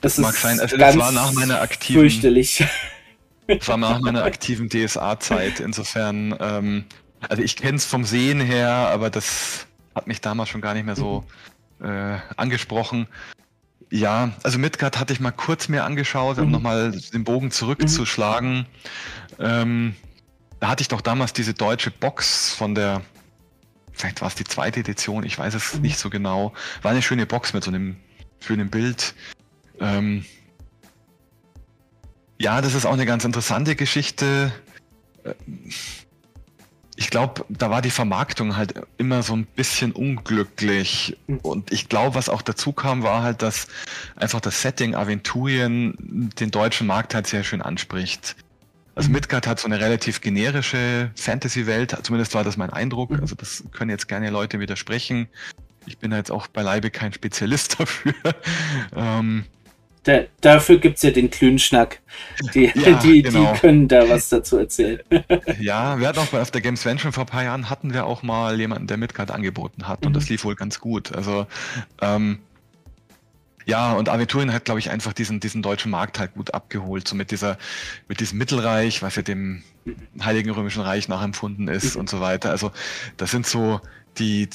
[0.02, 0.60] das, das mag sein.
[0.60, 2.62] Also das war nach meiner aktiven fürchterlich.
[3.48, 5.60] Das war nach meiner aktiven DSA-Zeit.
[5.60, 6.86] Insofern, ähm,
[7.30, 10.86] also ich kenne es vom Sehen her, aber das hat mich damals schon gar nicht
[10.86, 11.24] mehr so
[11.82, 13.08] äh, angesprochen.
[13.92, 16.52] Ja, also Midgard hatte ich mal kurz mir angeschaut, um Mhm.
[16.52, 18.66] nochmal den Bogen zurückzuschlagen.
[19.40, 19.96] Ähm,
[20.60, 23.02] da hatte ich doch damals diese deutsche Box von der,
[23.94, 25.82] vielleicht war es die zweite Edition, ich weiß es Mhm.
[25.82, 26.54] nicht so genau.
[26.82, 27.98] War eine schöne Box mit so einem
[28.40, 29.14] schönen Bild.
[29.80, 30.26] Ähm,
[32.40, 34.52] ja, das ist auch eine ganz interessante Geschichte.
[35.24, 35.34] Äh,
[36.98, 41.18] Ich glaube, da war die Vermarktung halt immer so ein bisschen unglücklich.
[41.42, 43.68] Und ich glaube, was auch dazu kam, war halt, dass
[44.16, 45.96] einfach das Setting Aventurien
[46.40, 48.38] den deutschen Markt halt sehr schön anspricht.
[48.96, 49.16] Also Mhm.
[49.16, 53.10] Midgard hat so eine relativ generische Fantasy-Welt, zumindest war das mein Eindruck.
[53.12, 53.20] Mhm.
[53.20, 55.28] Also das können jetzt gerne Leute widersprechen.
[55.88, 58.14] Ich bin da jetzt auch beileibe kein Spezialist dafür.
[58.96, 59.44] ähm,
[60.06, 62.00] Da, dafür gibt es ja den Klünschnack.
[62.54, 63.54] Die, Ja, die, genau.
[63.54, 65.00] die können da was dazu erzählen.
[65.60, 68.60] Ja, wir hatten auch auf der Gamesvention vor ein paar Jahren hatten wir auch mal
[68.60, 70.14] jemanden, der Midgard angeboten hat und Mhm.
[70.14, 71.14] das lief wohl ganz gut.
[71.14, 71.48] Also
[72.02, 72.40] ähm,
[73.68, 77.16] ja, und Aventurien hat, glaube ich, einfach diesen, diesen deutschen Markt halt gut abgeholt, so
[77.16, 77.58] mit dieser,
[78.08, 79.64] mit diesem Mittelreich, was ja dem
[80.24, 82.02] Heiligen Römischen Reich nachempfunden ist Mhm.
[82.02, 82.52] und so weiter.
[82.52, 82.72] Also
[83.18, 83.82] das sind so,
[84.20, 84.50] die,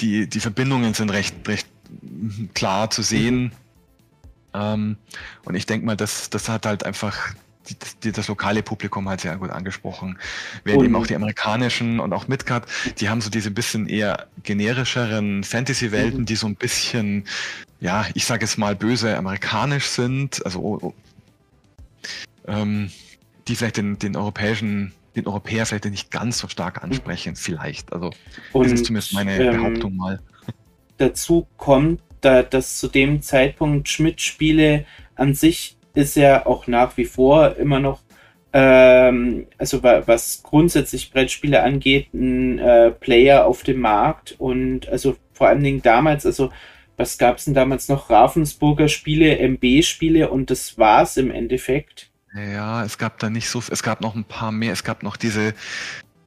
[0.00, 1.66] die, die Verbindungen sind recht, recht
[2.54, 3.52] klar zu sehen.
[4.54, 4.96] Ähm,
[5.44, 7.34] und ich denke mal, das, das hat halt einfach
[7.68, 10.18] die, die, das lokale Publikum halt sehr gut angesprochen.
[10.64, 12.66] Während Und- eben auch die amerikanischen und auch Midgard,
[12.98, 16.26] die haben so diese bisschen eher generischeren Fantasy-Welten, Mhm.
[16.26, 17.24] die so ein bisschen,
[17.80, 20.94] ja, ich sage es mal böse amerikanisch sind, also oh, oh,
[22.46, 22.90] ähm,
[23.48, 27.92] die vielleicht den, den europäischen, den Europäer vielleicht nicht ganz so stark ansprechen, vielleicht.
[27.92, 28.10] Also
[28.52, 30.20] Und das ist zumindest meine ähm, Behauptung mal.
[30.98, 34.84] dazu kommt, da, dass zu dem Zeitpunkt Schmidt-Spiele
[35.16, 38.00] an sich ist ja auch nach wie vor immer noch,
[38.52, 45.16] ähm, also wa- was grundsätzlich Brettspiele angeht, ein äh, Player auf dem Markt und also
[45.32, 46.52] vor allen Dingen damals, also
[46.96, 48.10] was gab es denn damals noch?
[48.10, 52.10] Ravensburger Spiele, MB-Spiele und das war's im Endeffekt.
[52.36, 54.72] Ja, es gab da nicht so, es gab noch ein paar mehr.
[54.72, 55.54] Es gab noch diese,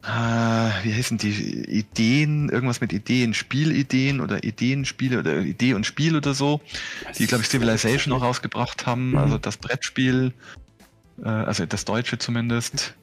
[0.07, 6.15] äh, wie heißen die Ideen, irgendwas mit Ideen, Spielideen oder Ideenspiele oder Idee und Spiel
[6.15, 6.61] oder so,
[7.17, 9.17] die, glaube ich, Civilization auch rausgebracht haben, Mhm.
[9.17, 10.33] also das Brettspiel,
[11.23, 12.95] äh, also das Deutsche zumindest.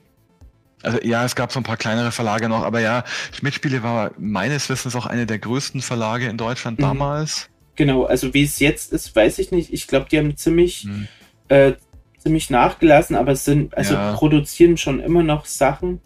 [0.82, 4.68] Also ja, es gab so ein paar kleinere Verlage noch, aber ja, Schmidt-Spiele war meines
[4.68, 6.82] Wissens auch eine der größten Verlage in Deutschland Mhm.
[6.82, 7.48] damals.
[7.76, 9.72] Genau, also wie es jetzt ist, weiß ich nicht.
[9.72, 11.08] Ich glaube, die haben ziemlich Hm.
[11.48, 11.72] äh,
[12.18, 14.14] ziemlich nachgelassen, aber es sind, also Ja.
[14.14, 16.00] produzieren schon immer noch Sachen.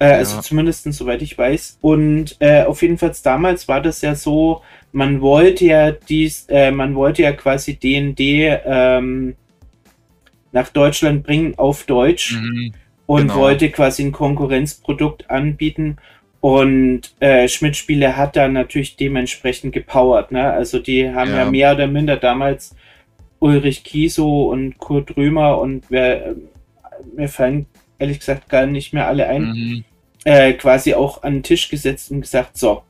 [0.00, 0.42] Äh, Also Ja.
[0.42, 1.78] zumindest soweit ich weiß.
[1.80, 6.72] Und äh, auf jeden Fall damals war das ja so, man wollte ja dies, äh,
[6.72, 8.18] man wollte ja quasi DND
[8.66, 9.36] ähm,
[10.52, 12.72] nach Deutschland bringen auf Deutsch Mhm.
[13.06, 13.36] und genau.
[13.36, 15.96] wollte quasi ein Konkurrenzprodukt anbieten.
[16.40, 20.32] Und äh, Schmidt-Spiele hat da natürlich dementsprechend gepowert.
[20.32, 20.50] Ne?
[20.50, 21.44] Also die haben ja.
[21.44, 21.50] Ja.
[21.50, 22.74] mehr oder minder damals
[23.38, 26.34] Ulrich Kieso und Kurt Römer und wer,
[27.14, 27.66] mir fallen
[27.98, 29.84] ehrlich gesagt gar nicht mehr alle ein, Mhm.
[30.24, 32.82] Äh, quasi auch an den Tisch gesetzt und gesagt, so,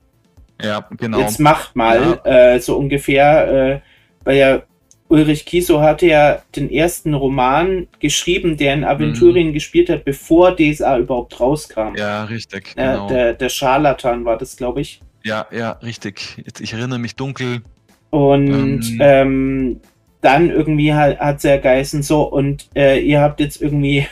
[0.63, 1.21] Ja, genau.
[1.21, 3.81] jetzt macht mal, äh, so ungefähr, äh,
[4.25, 4.63] weil ja
[5.09, 10.99] Ulrich Kieso hatte ja den ersten Roman geschrieben, der in Aventurien gespielt hat, bevor DSA
[10.99, 11.91] überhaupt rauskam.
[11.91, 11.97] Mhm.
[11.97, 12.77] Ja, richtig.
[12.77, 13.09] Genau.
[13.09, 15.01] der, der Scharlatan war das, glaube ich.
[15.25, 16.37] Ja, ja, richtig.
[16.45, 17.63] Jetzt, ich erinnere mich dunkel.
[18.11, 18.99] Und Ähm.
[19.01, 19.81] ähm,
[20.21, 24.07] dann irgendwie hat, hat er geheißen, so, und äh, ihr habt jetzt irgendwie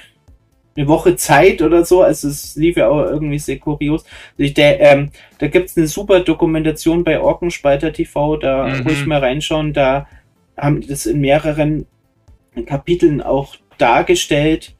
[0.79, 2.03] eine Woche Zeit oder so.
[2.03, 4.05] Also es lief ja auch irgendwie sehr kurios.
[4.39, 8.87] Also der, ähm, da gibt es eine super Dokumentation bei Orkenspalter TV, da Mhm.
[8.87, 9.73] ruhig mal reinschauen.
[9.73, 10.07] Da
[10.57, 11.87] haben die das in mehreren
[12.67, 14.75] Kapiteln auch dargestellt.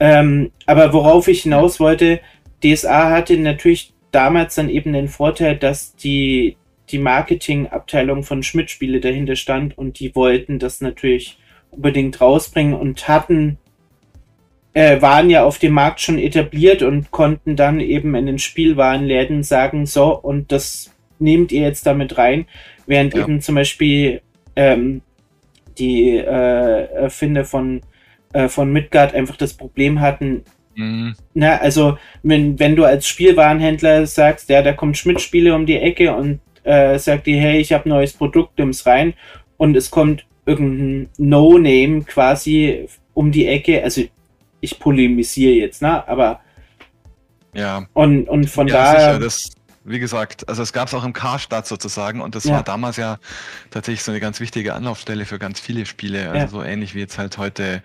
[0.00, 2.20] Ähm, aber worauf ich hinaus wollte,
[2.62, 6.56] DSA hatte natürlich damals dann eben den Vorteil, dass die,
[6.90, 11.38] die Marketingabteilung von Schmidt Spiele dahinter stand und die wollten das natürlich
[11.70, 13.58] unbedingt rausbringen und hatten,
[14.74, 19.42] äh, waren ja auf dem Markt schon etabliert und konnten dann eben in den Spielwarenläden
[19.42, 22.46] sagen, so, und das nehmt ihr jetzt damit rein,
[22.86, 23.22] während Ja.
[23.22, 24.20] eben zum Beispiel
[24.56, 25.00] ähm,
[25.78, 27.80] die äh, Erfinder von,
[28.32, 30.42] äh, von Midgard einfach das Problem hatten,
[30.76, 31.14] Mhm.
[31.34, 36.12] na, also wenn, wenn du als Spielwarenhändler sagst, ja, da kommt Schmidt-Spiele um die Ecke
[36.12, 39.14] und äh, sagt dir, hey, ich habe neues Produkt, nimm's rein
[39.56, 44.02] und es kommt irgendein No-Name quasi um die Ecke, also
[44.64, 46.40] ich polemisiere jetzt, ne, aber
[47.54, 49.48] Ja, und, und von ja daher, sicher, das,
[49.84, 52.52] wie gesagt, also es gab es auch im Karstadt sozusagen und das Ja.
[52.56, 53.18] war damals ja
[53.70, 56.48] tatsächlich so eine ganz wichtige Anlaufstelle für ganz viele Spiele, also Ja.
[56.48, 57.82] so ähnlich wie jetzt halt heute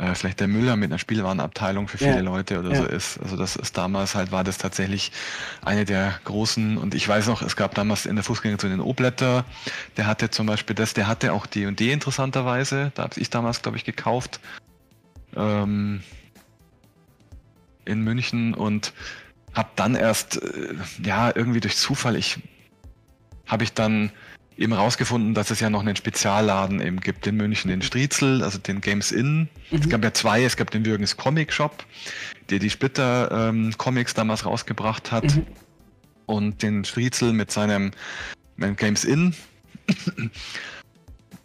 [0.00, 3.18] äh, vielleicht der Müller mit einer Spielwarenabteilung für viele Ja, Leute oder so ist.
[3.20, 5.10] Also das ist damals halt, war das tatsächlich
[5.64, 9.44] eine der großen und ich weiß noch, es gab damals in der Fußgängerzone den Obletter,
[9.96, 13.76] der hatte zum Beispiel das, der hatte auch D&D interessanterweise, da habe ich damals, glaube
[13.76, 14.38] ich, gekauft.
[15.36, 16.02] Ähm,
[17.84, 18.92] in München und
[19.54, 22.38] habe dann erst, äh, ja, irgendwie durch Zufall, ich
[23.46, 24.10] habe ich dann
[24.58, 28.58] eben rausgefunden, dass es ja noch einen Spezialladen eben gibt in München, den Striezel, also
[28.58, 29.48] den Games Inn.
[29.70, 29.88] Es Mhm.
[29.88, 31.84] gab ja zwei, es gab den Jürgens Comic Shop,
[32.50, 35.46] der die Splitter ähm, Comics damals rausgebracht hat Mhm.
[36.26, 37.92] und den Striezel mit seinem
[38.56, 39.34] mit Games Inn.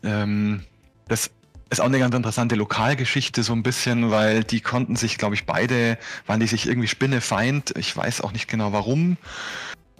[0.03, 0.63] ähm,
[1.07, 1.29] das
[1.69, 5.45] ist auch eine ganz interessante Lokalgeschichte so ein bisschen, weil die konnten sich, glaube ich,
[5.45, 5.97] beide,
[6.27, 7.73] waren die sich irgendwie spinnefeind.
[7.77, 9.17] Ich weiß auch nicht genau warum.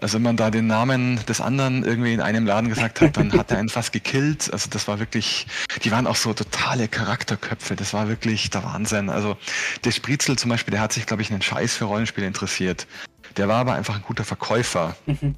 [0.00, 3.32] Also wenn man da den Namen des anderen irgendwie in einem Laden gesagt hat, dann
[3.32, 4.52] hat er einen fast gekillt.
[4.52, 5.46] Also das war wirklich,
[5.82, 7.74] die waren auch so totale Charakterköpfe.
[7.74, 9.08] Das war wirklich der Wahnsinn.
[9.08, 9.36] Also
[9.84, 12.86] der Spritzel zum Beispiel, der hat sich, glaube ich, einen Scheiß für Rollenspiele interessiert.
[13.36, 14.96] Der war aber einfach ein guter Verkäufer.
[15.06, 15.36] Mhm.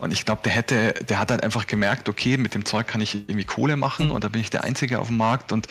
[0.00, 3.00] Und ich glaube, der hätte, der hat halt einfach gemerkt, okay, mit dem Zeug kann
[3.00, 4.12] ich irgendwie Kohle machen Mhm.
[4.12, 5.52] und da bin ich der Einzige auf dem Markt.
[5.52, 5.66] Und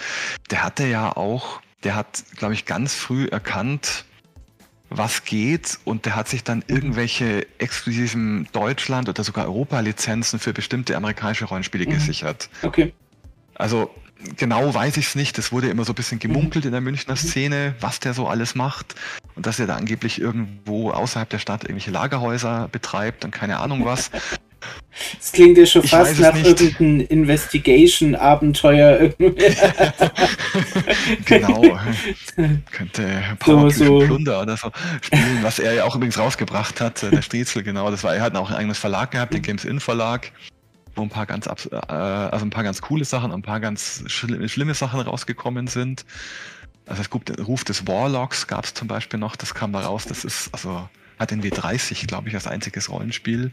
[0.52, 4.06] der hatte ja auch, der hat, glaube ich, ganz früh erkannt,
[4.92, 10.96] was geht und der hat sich dann irgendwelche exklusiven Deutschland- oder sogar Europa-Lizenzen für bestimmte
[10.96, 11.92] amerikanische Rollenspiele Mhm.
[11.92, 12.50] gesichert.
[12.64, 12.94] Okay.
[13.56, 13.94] Also
[14.38, 15.38] genau weiß ich es nicht.
[15.38, 18.56] Es wurde immer so ein bisschen gemunkelt in der Münchner Szene, was der so alles
[18.56, 18.96] macht.
[19.36, 23.86] Und dass er da angeblich irgendwo außerhalb der Stadt irgendwelche Lagerhäuser betreibt und keine Ahnung
[23.86, 24.12] was.
[25.18, 29.00] Das klingt ja schon Ich fast nach irgendeinem Investigation-Abenteuer.
[29.00, 29.46] irgendwie.
[31.26, 31.80] genau.
[32.72, 34.06] Könnte Power So, so.
[34.06, 34.70] Plunder oder so
[35.02, 37.90] spielen, was er ja auch übrigens rausgebracht hat, äh, der Striezel, genau.
[37.90, 40.32] Das war, er hat auch ein eigenes Verlag gehabt, den Games In Verlag,
[41.00, 44.04] wo ein paar ganz äh, also ein paar ganz coole Sachen und ein paar ganz
[44.08, 46.06] schli schlimme Sachen rausgekommen sind.
[46.86, 49.82] Also es gibt den Ruf des Warlocks gab es zum Beispiel noch, das kam da
[49.82, 53.52] raus, das ist, also hat den W30, glaube ich, als einziges Rollenspiel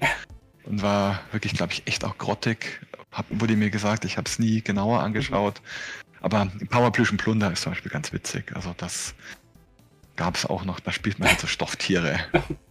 [0.64, 2.80] und war wirklich, glaube ich, echt auch grottig.
[3.12, 5.60] Hab, wurde mir gesagt, ich habe es nie genauer angeschaut.
[6.20, 8.54] Aber Powerplüsch und Plunder ist zum Beispiel ganz witzig.
[8.54, 9.14] Also das
[10.16, 12.18] gab es auch noch, da spielt man halt so Stofftiere.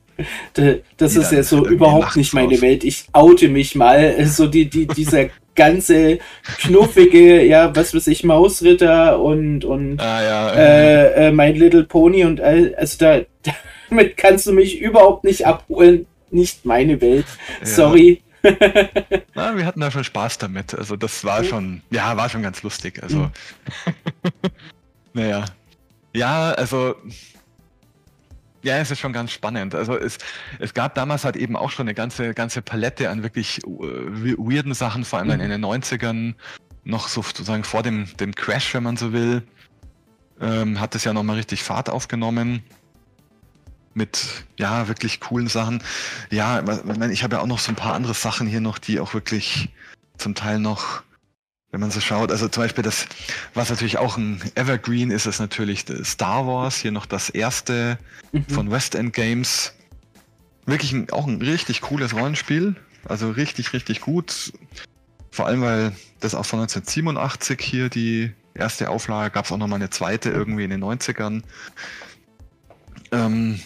[0.54, 2.60] Da- Das ist ja so überhaupt nicht meine.
[2.62, 2.84] Welt.
[2.84, 4.26] Ich oute mich mal.
[4.26, 5.26] So die, die, dieser
[5.56, 6.20] ganze
[6.60, 12.26] knuffige, ja, was weiß ich, Mausritter und, und Ah ja, äh, äh, My Little Pony
[12.26, 13.22] und all, also da,
[13.90, 16.06] damit kannst du mich überhaupt nicht abholen.
[16.32, 17.26] Nicht meine Welt.
[17.62, 17.66] ja.
[17.66, 18.22] Sorry.
[19.34, 20.76] Na, wir hatten da schon Spaß damit.
[20.76, 23.02] Also das war schon, ja, war schon ganz lustig.
[23.02, 23.32] Also, Mhm.
[25.14, 25.46] naja.
[26.14, 26.96] Ja, also,
[28.66, 29.76] ja, es ist schon ganz spannend.
[29.76, 30.18] Also es,
[30.60, 34.38] es gab damals halt eben auch schon eine ganze, ganze Palette an wirklich äh, we-
[34.38, 35.46] weirden Sachen, vor allem dann Mhm.
[35.46, 36.34] in den 90ern,
[36.84, 39.44] noch so sozusagen vor dem, dem Crash, wenn man so will,
[40.42, 42.64] ähm, hat es ja nochmal richtig Fahrt aufgenommen.
[43.94, 45.82] Mit, ja, wirklich coolen Sachen.
[46.30, 48.78] Ja, ich meine, ich habe ja auch noch so ein paar andere Sachen hier noch,
[48.78, 49.70] die auch wirklich
[50.18, 51.04] zum Teil noch,
[51.76, 53.06] wenn man so schaut, also zum Beispiel das,
[53.54, 57.98] was natürlich auch ein Evergreen ist, ist natürlich Star Wars, hier noch das erste
[58.32, 58.46] Mhm.
[58.46, 59.74] von West End Games.
[60.66, 62.78] Wirklich ein, auch ein richtig cooles Rollenspiel.
[63.04, 64.54] Also richtig, richtig gut.
[65.32, 69.80] Vor allem, weil das auch von 1987 hier die erste Auflage, gab es auch nochmal
[69.80, 71.44] eine zweite irgendwie in den 90ern.
[73.12, 73.60] Ähm,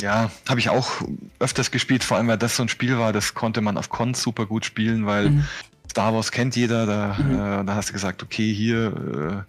[0.00, 1.02] ja, habe ich auch
[1.38, 4.22] öfters gespielt, vor allem weil das so ein Spiel war, das konnte man auf Cons
[4.22, 5.44] super gut spielen, weil Mhm.
[5.96, 7.30] Star Wars kennt jeder, da, Mhm.
[7.32, 9.44] äh, da hast du gesagt, okay, hier,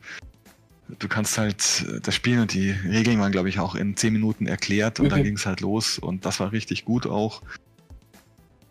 [0.90, 3.98] äh, du kannst halt äh, das spielen und die Regeln waren, glaube ich, auch in
[3.98, 5.28] 10 Minuten erklärt und dann Okay.
[5.28, 7.42] ging es halt los und das war richtig gut auch.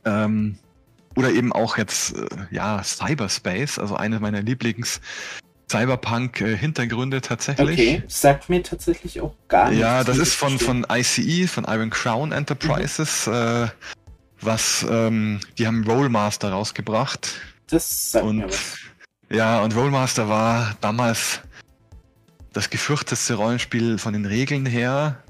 [0.07, 0.57] Ähm,
[1.17, 5.03] oder eben auch jetzt, äh, ja, Cyberspace, also eine meiner Lieblings-
[5.71, 7.69] Cyberpunk-Hintergründe tatsächlich.
[7.79, 9.83] Okay, sagt mir tatsächlich auch gar nichts.
[9.83, 13.67] Ja, das ist von, von ICE, von Iron Crown Enterprises, äh,
[14.41, 17.35] was, ähm, die haben Rollmaster rausgebracht.
[17.68, 18.79] Das sagt mir Und was.
[19.31, 21.40] ja, und Rollmaster war damals
[22.52, 25.22] das gefürchtetste Rollenspiel von den Regeln her.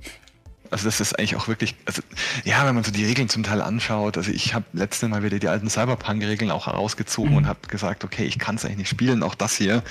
[0.70, 2.02] Also das ist eigentlich auch wirklich, also
[2.44, 5.38] ja, wenn man so die Regeln zum Teil anschaut, also ich habe letztes Mal wieder
[5.38, 7.36] die alten Cyberpunk-Regeln auch herausgezogen Mhm.
[7.38, 9.82] und habe gesagt, okay, ich kann es eigentlich nicht spielen, auch das hier.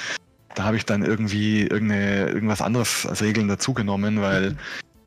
[0.53, 4.58] Da habe ich dann irgendwie irgendeine, irgendwas anderes als Regeln dazugenommen, weil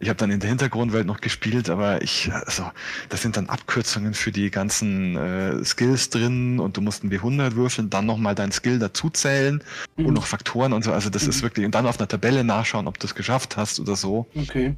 [0.01, 2.71] ich habe dann in der Hintergrundwelt noch gespielt, aber ich, also,
[3.09, 7.57] das sind dann Abkürzungen für die ganzen äh, Skills drin und du musst ein W100
[7.57, 9.63] würfeln, dann nochmal dein Skill dazuzählen
[9.97, 10.07] Mhm.
[10.07, 10.93] und noch Faktoren und so.
[10.93, 11.43] Also das ist Mhm.
[11.43, 14.27] wirklich, und dann auf einer Tabelle nachschauen, ob du es geschafft hast oder so.
[14.37, 14.77] Okay,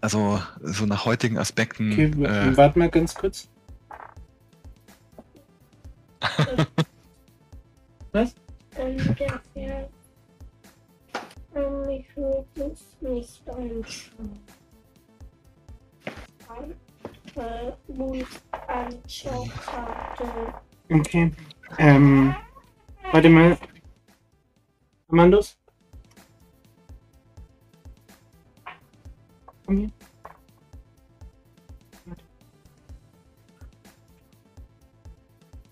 [0.00, 1.92] Also so nach heutigen Aspekten.
[1.92, 3.48] okay, äh, warte mal ganz kurz.
[8.78, 9.88] Ungefähr
[11.90, 14.40] ich würde es nicht anschauen.
[20.90, 21.32] Okay.
[21.78, 22.34] Ähm,
[23.12, 23.58] warte mal.
[25.08, 25.58] Amandus?
[29.66, 29.90] Komm hier.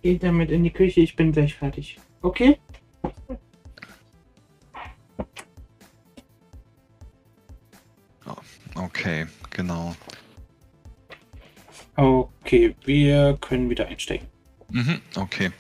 [0.03, 1.99] Geh damit in die Küche, ich bin gleich fertig.
[2.23, 2.59] Okay?
[8.77, 9.95] Okay, genau.
[11.97, 14.27] Okay, wir können wieder einsteigen.
[14.71, 15.51] Mhm, okay.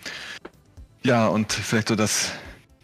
[1.03, 2.33] Ja, und vielleicht so das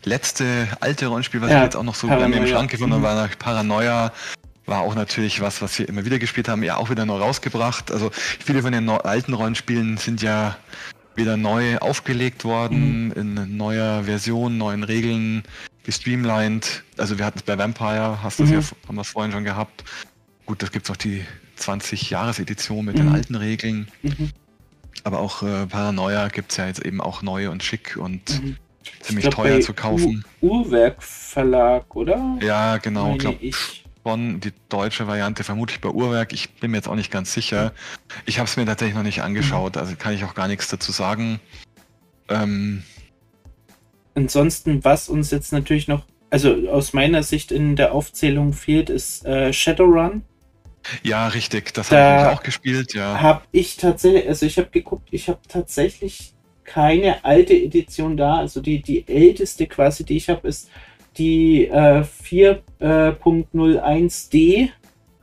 [0.05, 2.47] letzte alte Rollenspiel, was Ja, ich jetzt auch noch so bei mir im.
[2.47, 3.03] Schrank gefunden Mhm.
[3.03, 4.12] war nach Paranoia.
[4.64, 7.90] War auch natürlich was, was wir immer wieder gespielt haben, ja auch wieder neu rausgebracht.
[7.90, 10.57] Also viele von den alten Rollenspielen sind ja
[11.16, 13.12] wieder neu aufgelegt worden, Mhm.
[13.12, 15.42] in neuer Version, neuen Regeln,
[15.85, 16.85] gestreamlined.
[16.97, 18.53] Also wir hatten es bei Vampire, hast du Mhm.
[18.53, 19.85] ja, haben wir es vorhin schon gehabt.
[20.53, 21.25] Gut, das gibt es auch die
[21.59, 22.99] 20-Jahres-Edition mit Mhm.
[23.05, 23.88] den alten Regeln.
[24.03, 24.33] Mhm.
[25.03, 28.57] Aber auch äh, Paranoia gibt es ja jetzt eben auch neu und schick und Mhm.
[29.01, 30.27] ziemlich Ich glaub, teuer zu kaufen.
[30.43, 32.37] U Uhrwerk Verlag, oder?
[32.43, 33.05] Ja, genau.
[33.05, 33.85] Meine Ich glaube, ich.
[34.03, 36.35] von die deutsche Variante vermutlich bei Uhrwerk.
[36.35, 37.73] Ich bin mir jetzt auch nicht ganz sicher.
[38.27, 40.93] Ich habe es mir tatsächlich noch nicht angeschaut, also kann ich auch gar nichts dazu
[40.93, 41.41] sagen.
[42.29, 42.83] Ähm,
[44.15, 49.25] Ansonsten, was uns jetzt natürlich noch, also aus meiner Sicht in der Aufzählung fehlt, ist
[49.25, 50.25] äh, Shadowrun.
[51.03, 53.21] Ja, richtig, das Da habe ich auch gespielt, ja.
[53.21, 58.37] Habe ich tatsächlich, also ich habe geguckt, ich habe tatsächlich keine alte Edition da.
[58.37, 60.71] Also die, die älteste quasi, die ich habe, ist
[61.18, 64.71] die äh, 4.01D.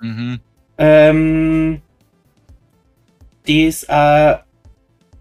[0.02, 0.40] Mhm.
[0.78, 1.82] Ähm,
[3.48, 4.44] DSA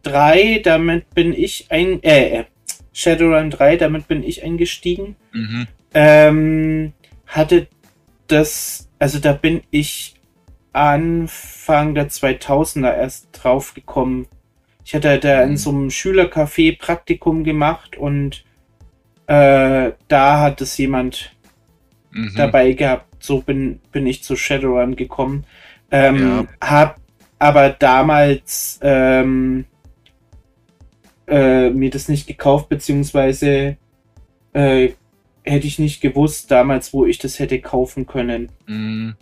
[0.03, 2.45] 3, damit bin ich ein, äh, äh,
[2.93, 5.17] Shadowrun 3, damit bin ich eingestiegen.
[5.33, 5.67] Mhm.
[5.95, 6.93] Ähm,
[7.27, 7.69] hatte
[8.27, 10.18] das, also da bin ich
[10.79, 14.27] Anfang der 2000er erst drauf gekommen.
[14.85, 15.57] Ich hatte da in Mhm.
[15.57, 18.45] so einem Schülercafé Praktikum gemacht und
[19.27, 21.37] äh, da hat es jemand
[22.13, 22.33] Mhm.
[22.37, 23.07] dabei gehabt.
[23.23, 25.45] So bin, bin ich zu Shadowrun gekommen.
[25.91, 26.69] Ähm, Ja.
[26.71, 26.97] Hab
[27.39, 29.65] aber damals ähm,
[31.27, 33.77] äh, mir das nicht gekauft, beziehungsweise
[34.55, 34.91] äh,
[35.45, 38.51] hätte ich nicht gewusst damals, wo ich das hätte kaufen können.
[38.67, 39.15] Mhm.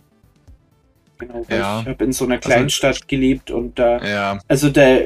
[1.19, 1.81] Genau, Ja.
[1.81, 4.97] ich habe in so einer Kleinstadt gelebt und da, Ja, also da,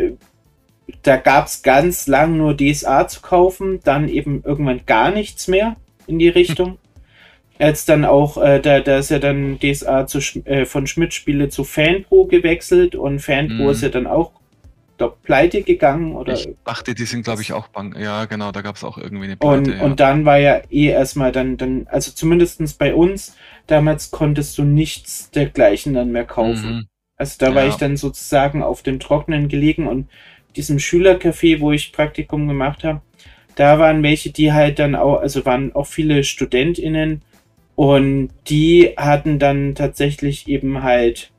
[1.04, 5.76] da gab es ganz lang nur DSA zu kaufen, dann eben irgendwann gar nichts mehr
[6.08, 6.78] in die Richtung.
[7.60, 11.64] Als dann auch, äh, da, da ist ja dann DSA zu, äh, von Schmidt-Spiele zu
[11.64, 13.70] Fanpro gewechselt und Fanpro Mhm.
[13.70, 14.32] ist ja dann auch
[15.02, 17.98] glaub, pleite gegangen oder ich dachte, die sind, glaube ich, auch Bank.
[17.98, 19.78] Ja, genau, da gab es auch irgendwie eine Und, Pleite.
[19.80, 19.84] ja.
[19.84, 23.36] und dann war ja eh erstmal dann, dann, also zumindestens bei uns,
[23.66, 26.72] damals konntest du nichts dergleichen dann mehr kaufen.
[26.76, 26.86] Mhm.
[27.18, 27.70] Also da war Ja.
[27.70, 30.08] ich dann sozusagen auf dem Trockenen gelegen und
[30.56, 33.02] diesem Schülercafé, wo ich Praktikum gemacht habe,
[33.56, 37.22] da waren welche, die halt dann auch, also waren auch viele StudentInnen
[37.76, 41.32] und die hatten dann tatsächlich eben halt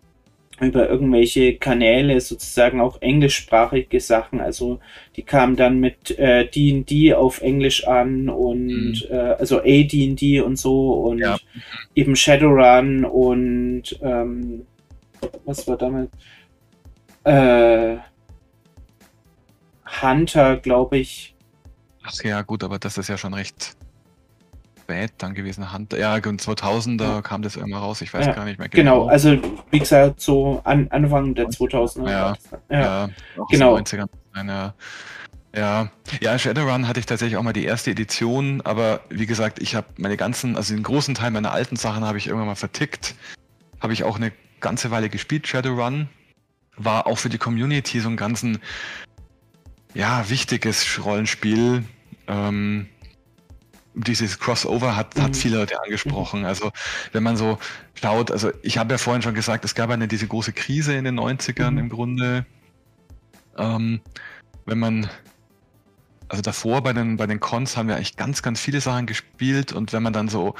[0.61, 4.41] über irgendwelche Kanäle sozusagen auch englischsprachige Sachen.
[4.41, 4.79] Also
[5.17, 8.95] die kamen dann mit äh, D&D auf Englisch an und Mhm.
[9.11, 11.37] äh, also AD&D und so und Ja.
[11.95, 14.67] eben Shadowrun und ähm,
[15.45, 16.11] was war damals?
[17.25, 17.97] Äh,
[20.03, 21.35] Hunter, glaube ich.
[22.05, 23.77] Ach ja, gut, aber das ist ja schon recht
[24.93, 25.73] spät dann gewesen.
[25.73, 27.23] Hand, ja, und 2000er Ja.
[27.23, 28.01] kam das immer raus.
[28.03, 29.39] Ich weiß Ja, gar nicht mehr Genau, also
[29.71, 31.97] wie gesagt, so an, Anfang der 90er.
[31.97, 32.11] 2000er.
[32.11, 32.37] Ja.
[32.71, 33.09] ja.
[33.35, 33.47] Genau.
[33.51, 33.77] genau.
[33.77, 34.75] 90ern sein, ja.
[35.55, 35.91] Ja.
[36.23, 39.87] ja, Shadowrun hatte ich tatsächlich auch mal die erste Edition, aber wie gesagt, ich habe
[39.99, 43.15] meine ganzen, also den großen Teil meiner alten Sachen habe ich irgendwann mal vertickt.
[43.79, 46.09] Habe ich auch eine ganze Weile gespielt, Shadowrun.
[46.77, 48.61] War auch für die Community so ein ganzen,
[49.93, 51.85] ja, wichtiges Rollenspiel.
[52.29, 52.87] Ähm,
[53.95, 55.23] dieses Crossover hat, Mhm.
[55.23, 56.45] hat viele Leute angesprochen.
[56.45, 56.73] Also
[57.13, 57.59] wenn man so
[57.95, 61.05] schaut, also ich habe ja vorhin schon gesagt, es gab eine diese große Krise in
[61.05, 61.79] den 90ern Mhm.
[61.79, 62.47] im Grunde.
[63.59, 64.01] Ähm,
[64.65, 65.11] wenn man,
[66.29, 69.73] also davor bei den, bei den Cons haben wir eigentlich ganz, ganz viele Sachen gespielt
[69.73, 70.55] und wenn man dann so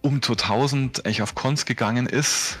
[0.00, 2.58] um 2000 eigentlich auf Cons gegangen ist,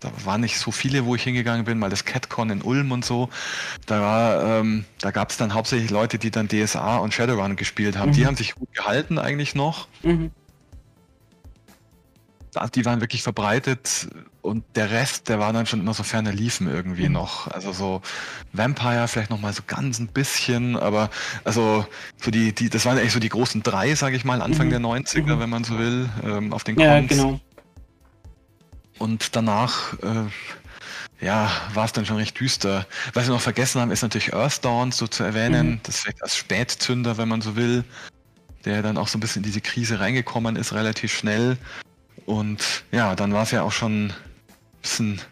[0.00, 3.04] da waren nicht so viele, wo ich hingegangen bin, mal das CatCon in Ulm und
[3.04, 3.28] so.
[3.86, 7.98] Da war, ähm, da gab es dann hauptsächlich Leute, die dann DSA und Shadowrun gespielt
[7.98, 8.12] haben.
[8.12, 8.26] Die Mhm.
[8.26, 9.88] haben sich gut gehalten eigentlich noch.
[10.02, 10.30] Mhm.
[12.74, 14.08] die waren wirklich verbreitet
[14.42, 17.12] und der Rest, der war dann schon immer so ferner liefen irgendwie Mhm.
[17.12, 17.46] noch.
[17.46, 18.02] Also so
[18.52, 21.10] Vampire vielleicht noch mal so ganz ein bisschen, aber
[21.44, 21.86] also
[22.16, 24.70] so die, die, das waren eigentlich so die großen drei, sage ich mal, Anfang Mhm.
[24.70, 25.40] der 90er, Mhm.
[25.40, 27.08] wenn man so will, ähm, auf den Ja, Cons.
[27.10, 27.40] genau.
[29.00, 32.86] Und danach, äh, ja, war es dann schon recht düster.
[33.14, 35.70] Was wir noch vergessen haben, ist natürlich Earthdawn so zu erwähnen.
[35.70, 35.80] Mhm.
[35.84, 37.84] Das vielleicht als Spätzünder, wenn man so will,
[38.66, 41.56] der dann auch so ein bisschen in diese Krise reingekommen ist, relativ schnell.
[42.26, 44.14] Und ja, dann war es ja auch schon ein
[44.82, 45.22] bisschen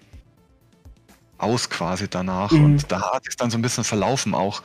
[1.37, 2.51] aus quasi danach.
[2.51, 2.65] Mhm.
[2.65, 4.63] Und da hat es dann so ein bisschen verlaufen auch.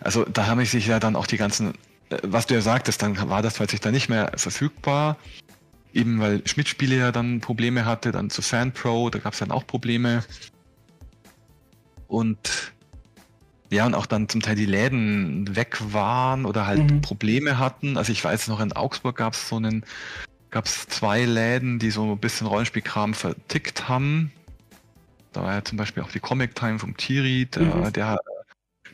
[0.00, 1.74] Also da haben sich ja dann auch die ganzen,
[2.08, 5.18] äh, was du ja sagtest, dann war das plötzlich dann nicht mehr verfügbar.
[5.94, 9.66] Eben weil Schmidt-Spiele ja dann Probleme hatte, dann zu FanPro, da gab es dann auch
[9.66, 10.22] Probleme.
[12.06, 12.72] Und
[13.70, 17.00] ja, und auch dann zum Teil die Läden weg waren oder halt Mhm.
[17.02, 17.96] Probleme hatten.
[17.98, 19.84] Also ich weiß noch, in Augsburg gab es so einen,
[20.50, 24.32] gab es zwei Läden, die so ein bisschen Rollenspielkram vertickt haben.
[25.32, 27.92] Da war ja zum Beispiel auch die Comic Time vom Thierry, der, Mhm.
[27.92, 28.18] der,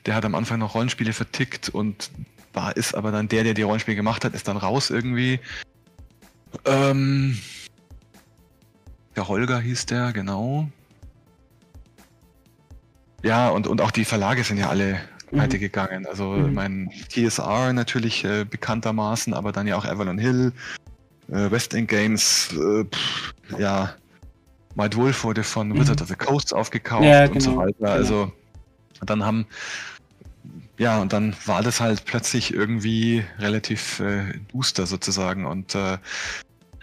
[0.07, 2.11] der hat am Anfang noch Rollenspiele vertickt und
[2.53, 5.39] war ist aber dann der, der die Rollenspiele gemacht hat, ist dann raus irgendwie.
[6.67, 7.39] Ähm,
[9.17, 10.69] der Holger hieß der, genau.
[13.23, 14.95] Ja, und, und auch die Verlage sind ja alle
[15.31, 15.37] Mhm.
[15.39, 16.07] pleite gegangen.
[16.07, 16.55] Also Mhm.
[16.55, 20.53] mein TSR natürlich äh, bekanntermaßen, aber dann ja auch Avalon Hill,
[21.29, 23.95] äh, West End Games, äh, pff, ja,
[24.75, 25.79] Might Wolf wurde von Mhm.
[25.81, 27.75] Wizard of the Coast aufgekauft Ja, und so genau, weiter.
[27.79, 27.91] genau.
[27.93, 28.33] Also
[29.05, 29.47] dann haben
[30.77, 35.47] ja, und dann war das halt plötzlich irgendwie relativ äh, duster sozusagen.
[35.47, 35.99] Und äh,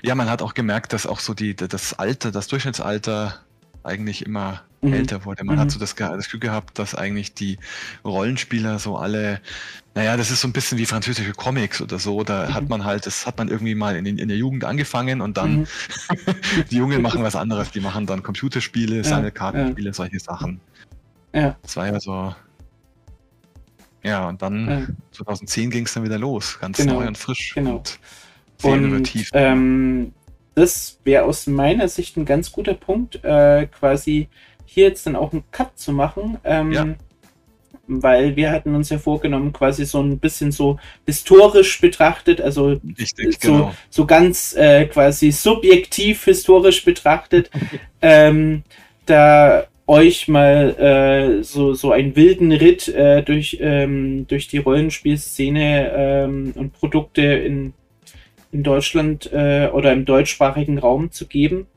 [0.03, 3.39] ja, man hat auch gemerkt, dass auch so die, das Alter, das Durchschnittsalter
[3.83, 4.93] eigentlich immer Mhm.
[4.93, 5.43] älter wurde.
[5.43, 5.59] Man Mhm.
[5.59, 7.59] hat so das, das Gefühl gehabt, dass eigentlich die
[8.03, 9.39] Rollenspieler so alle,
[9.93, 12.23] naja, das ist so ein bisschen wie französische Comics oder so.
[12.23, 12.53] Da Mhm.
[12.55, 15.51] hat man halt, das hat man irgendwie mal in, in der Jugend angefangen und dann
[15.59, 15.67] Mhm.
[16.71, 17.69] die Jungen machen was anderes.
[17.71, 20.59] Die machen dann Computerspiele, Ja, Sammelkartenspiele, solche Sachen.
[21.33, 21.55] Ja.
[21.61, 22.35] Das war ja so.
[24.03, 24.81] Ja, und dann Ja.
[25.11, 27.77] 2010 ging es dann wieder los, ganz Genau, neu und frisch genau.
[27.77, 27.99] und
[28.61, 29.29] sehr Und innovativ.
[29.33, 30.13] ähm,
[30.55, 34.27] das wäre aus meiner Sicht ein ganz guter Punkt, äh, quasi
[34.65, 36.37] hier jetzt dann auch einen Cut zu machen.
[36.43, 36.85] Ähm, Ja.
[37.87, 43.37] Weil wir hatten uns ja vorgenommen, quasi so ein bisschen so historisch betrachtet, also Richtig,
[43.41, 43.73] so, genau.
[43.89, 47.49] so ganz äh, quasi subjektiv historisch betrachtet,
[48.01, 48.63] ähm,
[49.05, 55.91] da euch mal äh, so, so einen wilden Ritt äh, durch, ähm, durch die Rollenspielszene
[55.93, 57.73] ähm, und Produkte in,
[58.51, 61.67] in Deutschland äh, oder im deutschsprachigen Raum zu geben.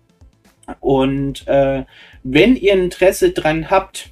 [0.80, 1.84] Und äh,
[2.22, 4.10] wenn ihr Interesse dran habt,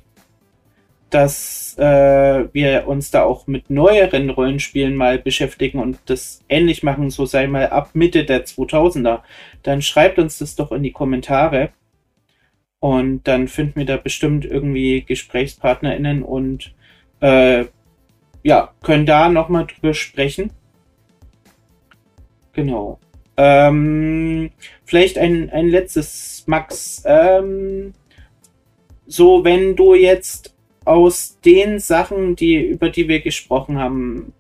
[1.11, 7.11] dass äh, wir uns da auch mit neueren Rollenspielen mal beschäftigen und das ähnlich machen,
[7.11, 9.21] so sei mal ab Mitte der 2000er,
[9.63, 11.71] dann schreibt uns das doch in die Kommentare.
[12.81, 16.75] Und dann finden wir da bestimmt irgendwie GesprächspartnerInnen und
[17.21, 17.67] äh,
[18.43, 20.51] ja, können da nochmal drüber sprechen.
[22.53, 22.99] Genau.
[23.37, 24.51] Ähm,
[24.85, 27.03] vielleicht ein, ein letztes, Max.
[27.07, 27.95] Ähm,
[29.07, 34.33] so, wenn du jetzt aus den Sachen, die, über die wir gesprochen haben,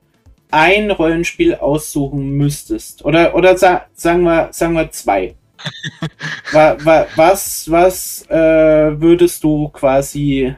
[0.50, 5.34] ein Rollenspiel aussuchen müsstest, oder, oder sa sagen, wir, sagen wir zwei.
[6.52, 10.54] wa wa was was äh, würdest du quasi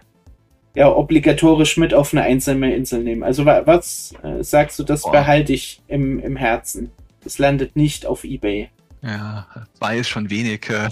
[0.75, 3.23] ja, obligatorisch mit auf eine einsame Insel nehmen?
[3.23, 5.13] Also wa was äh, sagst du, das Boah.
[5.13, 6.91] behalte ich im, im Herzen?
[7.25, 8.71] Das landet nicht auf Ebay.
[9.03, 9.47] Ja,
[9.79, 10.69] zwei ist schon wenig.
[10.71, 10.89] äh.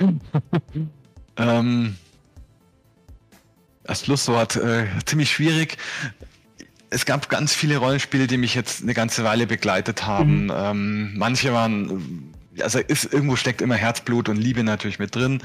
[1.36, 1.96] ähm,
[3.84, 5.76] das Schlusswort äh, ziemlich schwierig.
[6.90, 10.44] Es gab ganz viele Rollenspiele, die mich jetzt eine ganze Weile begleitet haben.
[10.44, 10.52] Mhm.
[10.54, 15.42] Ähm, manche waren, also ist, irgendwo steckt immer Herzblut und Liebe natürlich mit drin.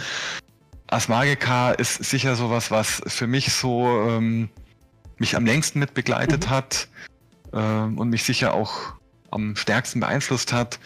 [0.88, 4.49] Asmagika ist sicher sowas, was für mich so ähm,
[5.17, 6.49] mich am längsten mit begleitet Mhm.
[6.49, 6.88] hat
[7.53, 8.93] ähm, und mich sicher auch
[9.32, 10.80] am stärksten beeinflusst hat.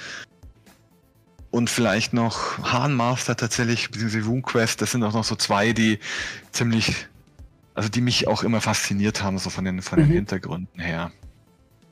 [1.51, 5.99] Und vielleicht noch Hahnmaster tatsächlich, beziehungsweise RuneQuest, das sind auch noch so zwei, die
[6.51, 7.07] ziemlich,
[7.73, 10.13] also die mich auch immer fasziniert haben, so von den, von den Mhm.
[10.13, 11.11] Hintergründen her.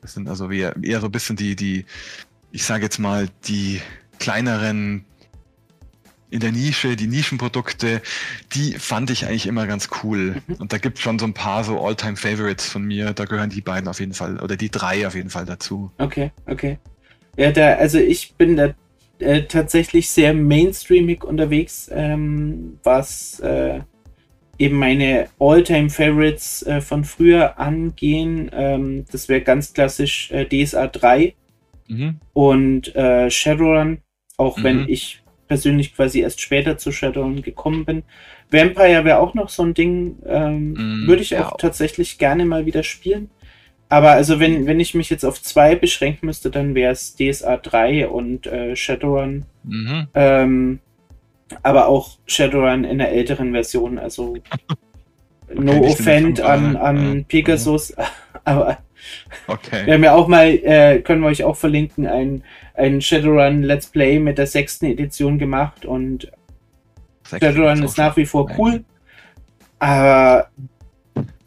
[0.01, 1.85] Das sind also eher, eher so ein bisschen die, die,
[2.51, 3.81] ich sage jetzt mal, die
[4.19, 5.05] kleineren
[6.33, 8.01] in der Nische, die Nischenprodukte,
[8.53, 10.41] die fand ich eigentlich immer ganz cool.
[10.47, 10.55] Mhm.
[10.55, 13.13] Und da gibt es schon so ein paar so All-Time-Favorites von mir.
[13.13, 15.91] Da gehören die beiden auf jeden Fall, oder die drei auf jeden Fall dazu.
[15.99, 16.79] Okay, okay.
[17.37, 18.73] Ja, da, also ich bin da
[19.19, 23.81] äh, tatsächlich sehr mainstreamig unterwegs, ähm, was äh,
[24.57, 28.49] eben meine All-Time-Favorites äh, von früher angehen.
[28.53, 31.35] Ähm, das wäre ganz klassisch äh, DSA 3
[31.89, 32.19] Mhm.
[32.33, 33.97] und äh, Shadowrun,
[34.37, 34.89] auch wenn Mhm.
[34.89, 35.22] ich
[35.53, 38.01] persönlich quasi erst später zu Shadowrun gekommen bin.
[38.49, 41.47] Vampire wäre auch noch so ein Ding, ähm, Mm, würde ich ja.
[41.47, 43.29] auch tatsächlich gerne mal wieder spielen.
[43.87, 47.57] Aber also wenn, wenn ich mich jetzt auf zwei beschränken müsste, dann wäre es DSA
[47.57, 49.45] 3 und äh, Shadowrun.
[49.63, 50.07] Mhm.
[50.15, 50.79] Ähm,
[51.61, 54.37] aber auch Shadowrun in der älteren Version, also
[55.53, 57.23] no in der offend an, an ja.
[57.27, 57.93] Pegasus,
[58.43, 58.79] aber
[59.47, 59.85] Okay.
[59.85, 62.43] wir haben ja auch mal, äh, können wir euch auch verlinken, ein,
[62.75, 66.31] ein Shadowrun Let's Play mit der sechsten Edition gemacht und
[67.27, 68.83] Sechs Shadowrun ist nach wie vor cool,
[69.79, 70.49] aber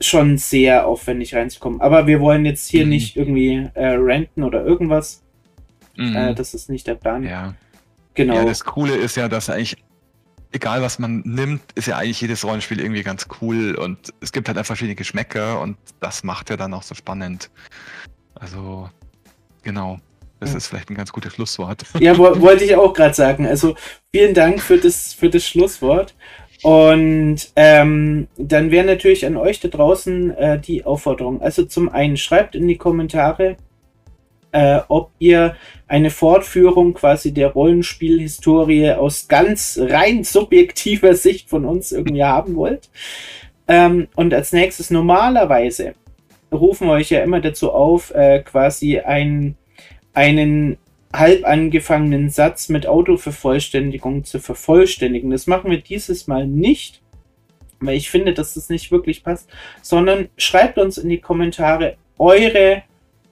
[0.00, 1.80] schon sehr aufwendig reinzukommen.
[1.80, 2.90] Aber wir wollen jetzt hier Mhm.
[2.90, 5.22] nicht irgendwie äh, renten oder irgendwas.
[5.96, 6.16] Mhm.
[6.16, 7.24] Äh, das ist nicht der Plan.
[7.24, 7.54] ja.
[8.14, 8.34] genau.
[8.34, 9.76] ja, das Coole ist ja, dass eigentlich,
[10.52, 14.48] egal was man nimmt, ist ja eigentlich jedes Rollenspiel irgendwie ganz cool und es gibt
[14.48, 17.50] halt einfach verschiedene Geschmäcker und das macht ja dann auch so spannend.
[18.34, 18.90] Also,
[19.62, 19.98] genau.
[20.38, 21.84] Das ist vielleicht ein ganz gutes Schlusswort.
[22.00, 23.46] Ja, wo, wollte ich auch gerade sagen.
[23.46, 23.74] Also
[24.12, 26.14] vielen Dank für das, für das Schlusswort.
[26.62, 31.40] Und ähm, dann wäre natürlich an euch da draußen äh, die Aufforderung.
[31.40, 33.56] Also zum einen schreibt in die Kommentare,
[34.56, 35.54] äh, ob ihr
[35.86, 42.88] eine Fortführung quasi der Rollenspielhistorie aus ganz rein subjektiver Sicht von uns irgendwie haben wollt.
[43.68, 45.94] Ähm, und als nächstes normalerweise
[46.50, 49.56] rufen wir euch ja immer dazu auf, äh, quasi ein,
[50.14, 50.78] einen
[51.12, 55.30] halb angefangenen Satz mit Autovervollständigung zu vervollständigen.
[55.30, 57.02] Das machen wir dieses Mal nicht,
[57.80, 59.50] weil ich finde, dass das nicht wirklich passt,
[59.82, 62.84] sondern schreibt uns in die Kommentare eure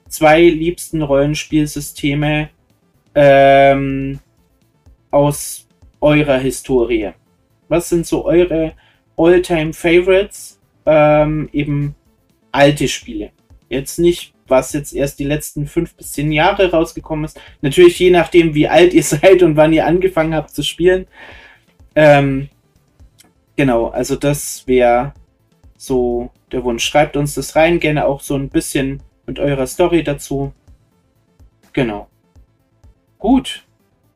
[0.09, 2.49] zwei liebsten Rollenspielsysteme
[3.15, 4.19] ähm,
[5.11, 5.67] aus
[6.01, 7.11] eurer Historie.
[7.67, 8.73] Was sind so eure
[9.17, 10.59] All-Time Favorites?
[10.85, 11.95] Ähm, eben
[12.51, 13.31] alte Spiele.
[13.69, 17.39] Jetzt nicht, was jetzt erst die letzten fünf bis zehn Jahre rausgekommen ist.
[17.61, 21.07] Natürlich je nachdem, wie alt ihr seid und wann ihr angefangen habt zu spielen.
[21.95, 22.49] Ähm,
[23.55, 25.13] genau, also das wäre
[25.77, 26.85] so der Wunsch.
[26.85, 30.53] Schreibt uns das rein, gerne auch so ein bisschen mit eurer Story dazu.
[31.73, 32.09] Genau.
[33.17, 33.63] Gut.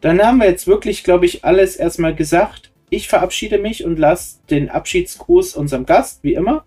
[0.02, 2.72] Dann haben wir jetzt wirklich, glaube ich, alles erstmal gesagt.
[2.90, 6.66] Ich verabschiede mich und lasse den Abschiedsgruß unserem Gast, wie immer.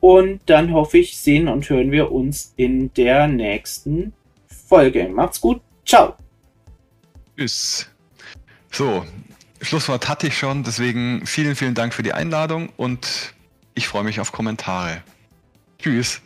[0.00, 4.12] Und dann hoffe ich, sehen und hören wir uns in der nächsten
[4.68, 5.08] Folge.
[5.08, 5.60] Macht's gut.
[5.86, 6.14] Ciao.
[7.36, 7.90] Tschüss.
[8.70, 9.04] So,
[9.60, 13.34] Schlusswort hatte ich schon, deswegen vielen, vielen Dank für die Einladung und
[13.74, 15.02] ich freue mich auf Kommentare.
[15.78, 16.22] Tschüss.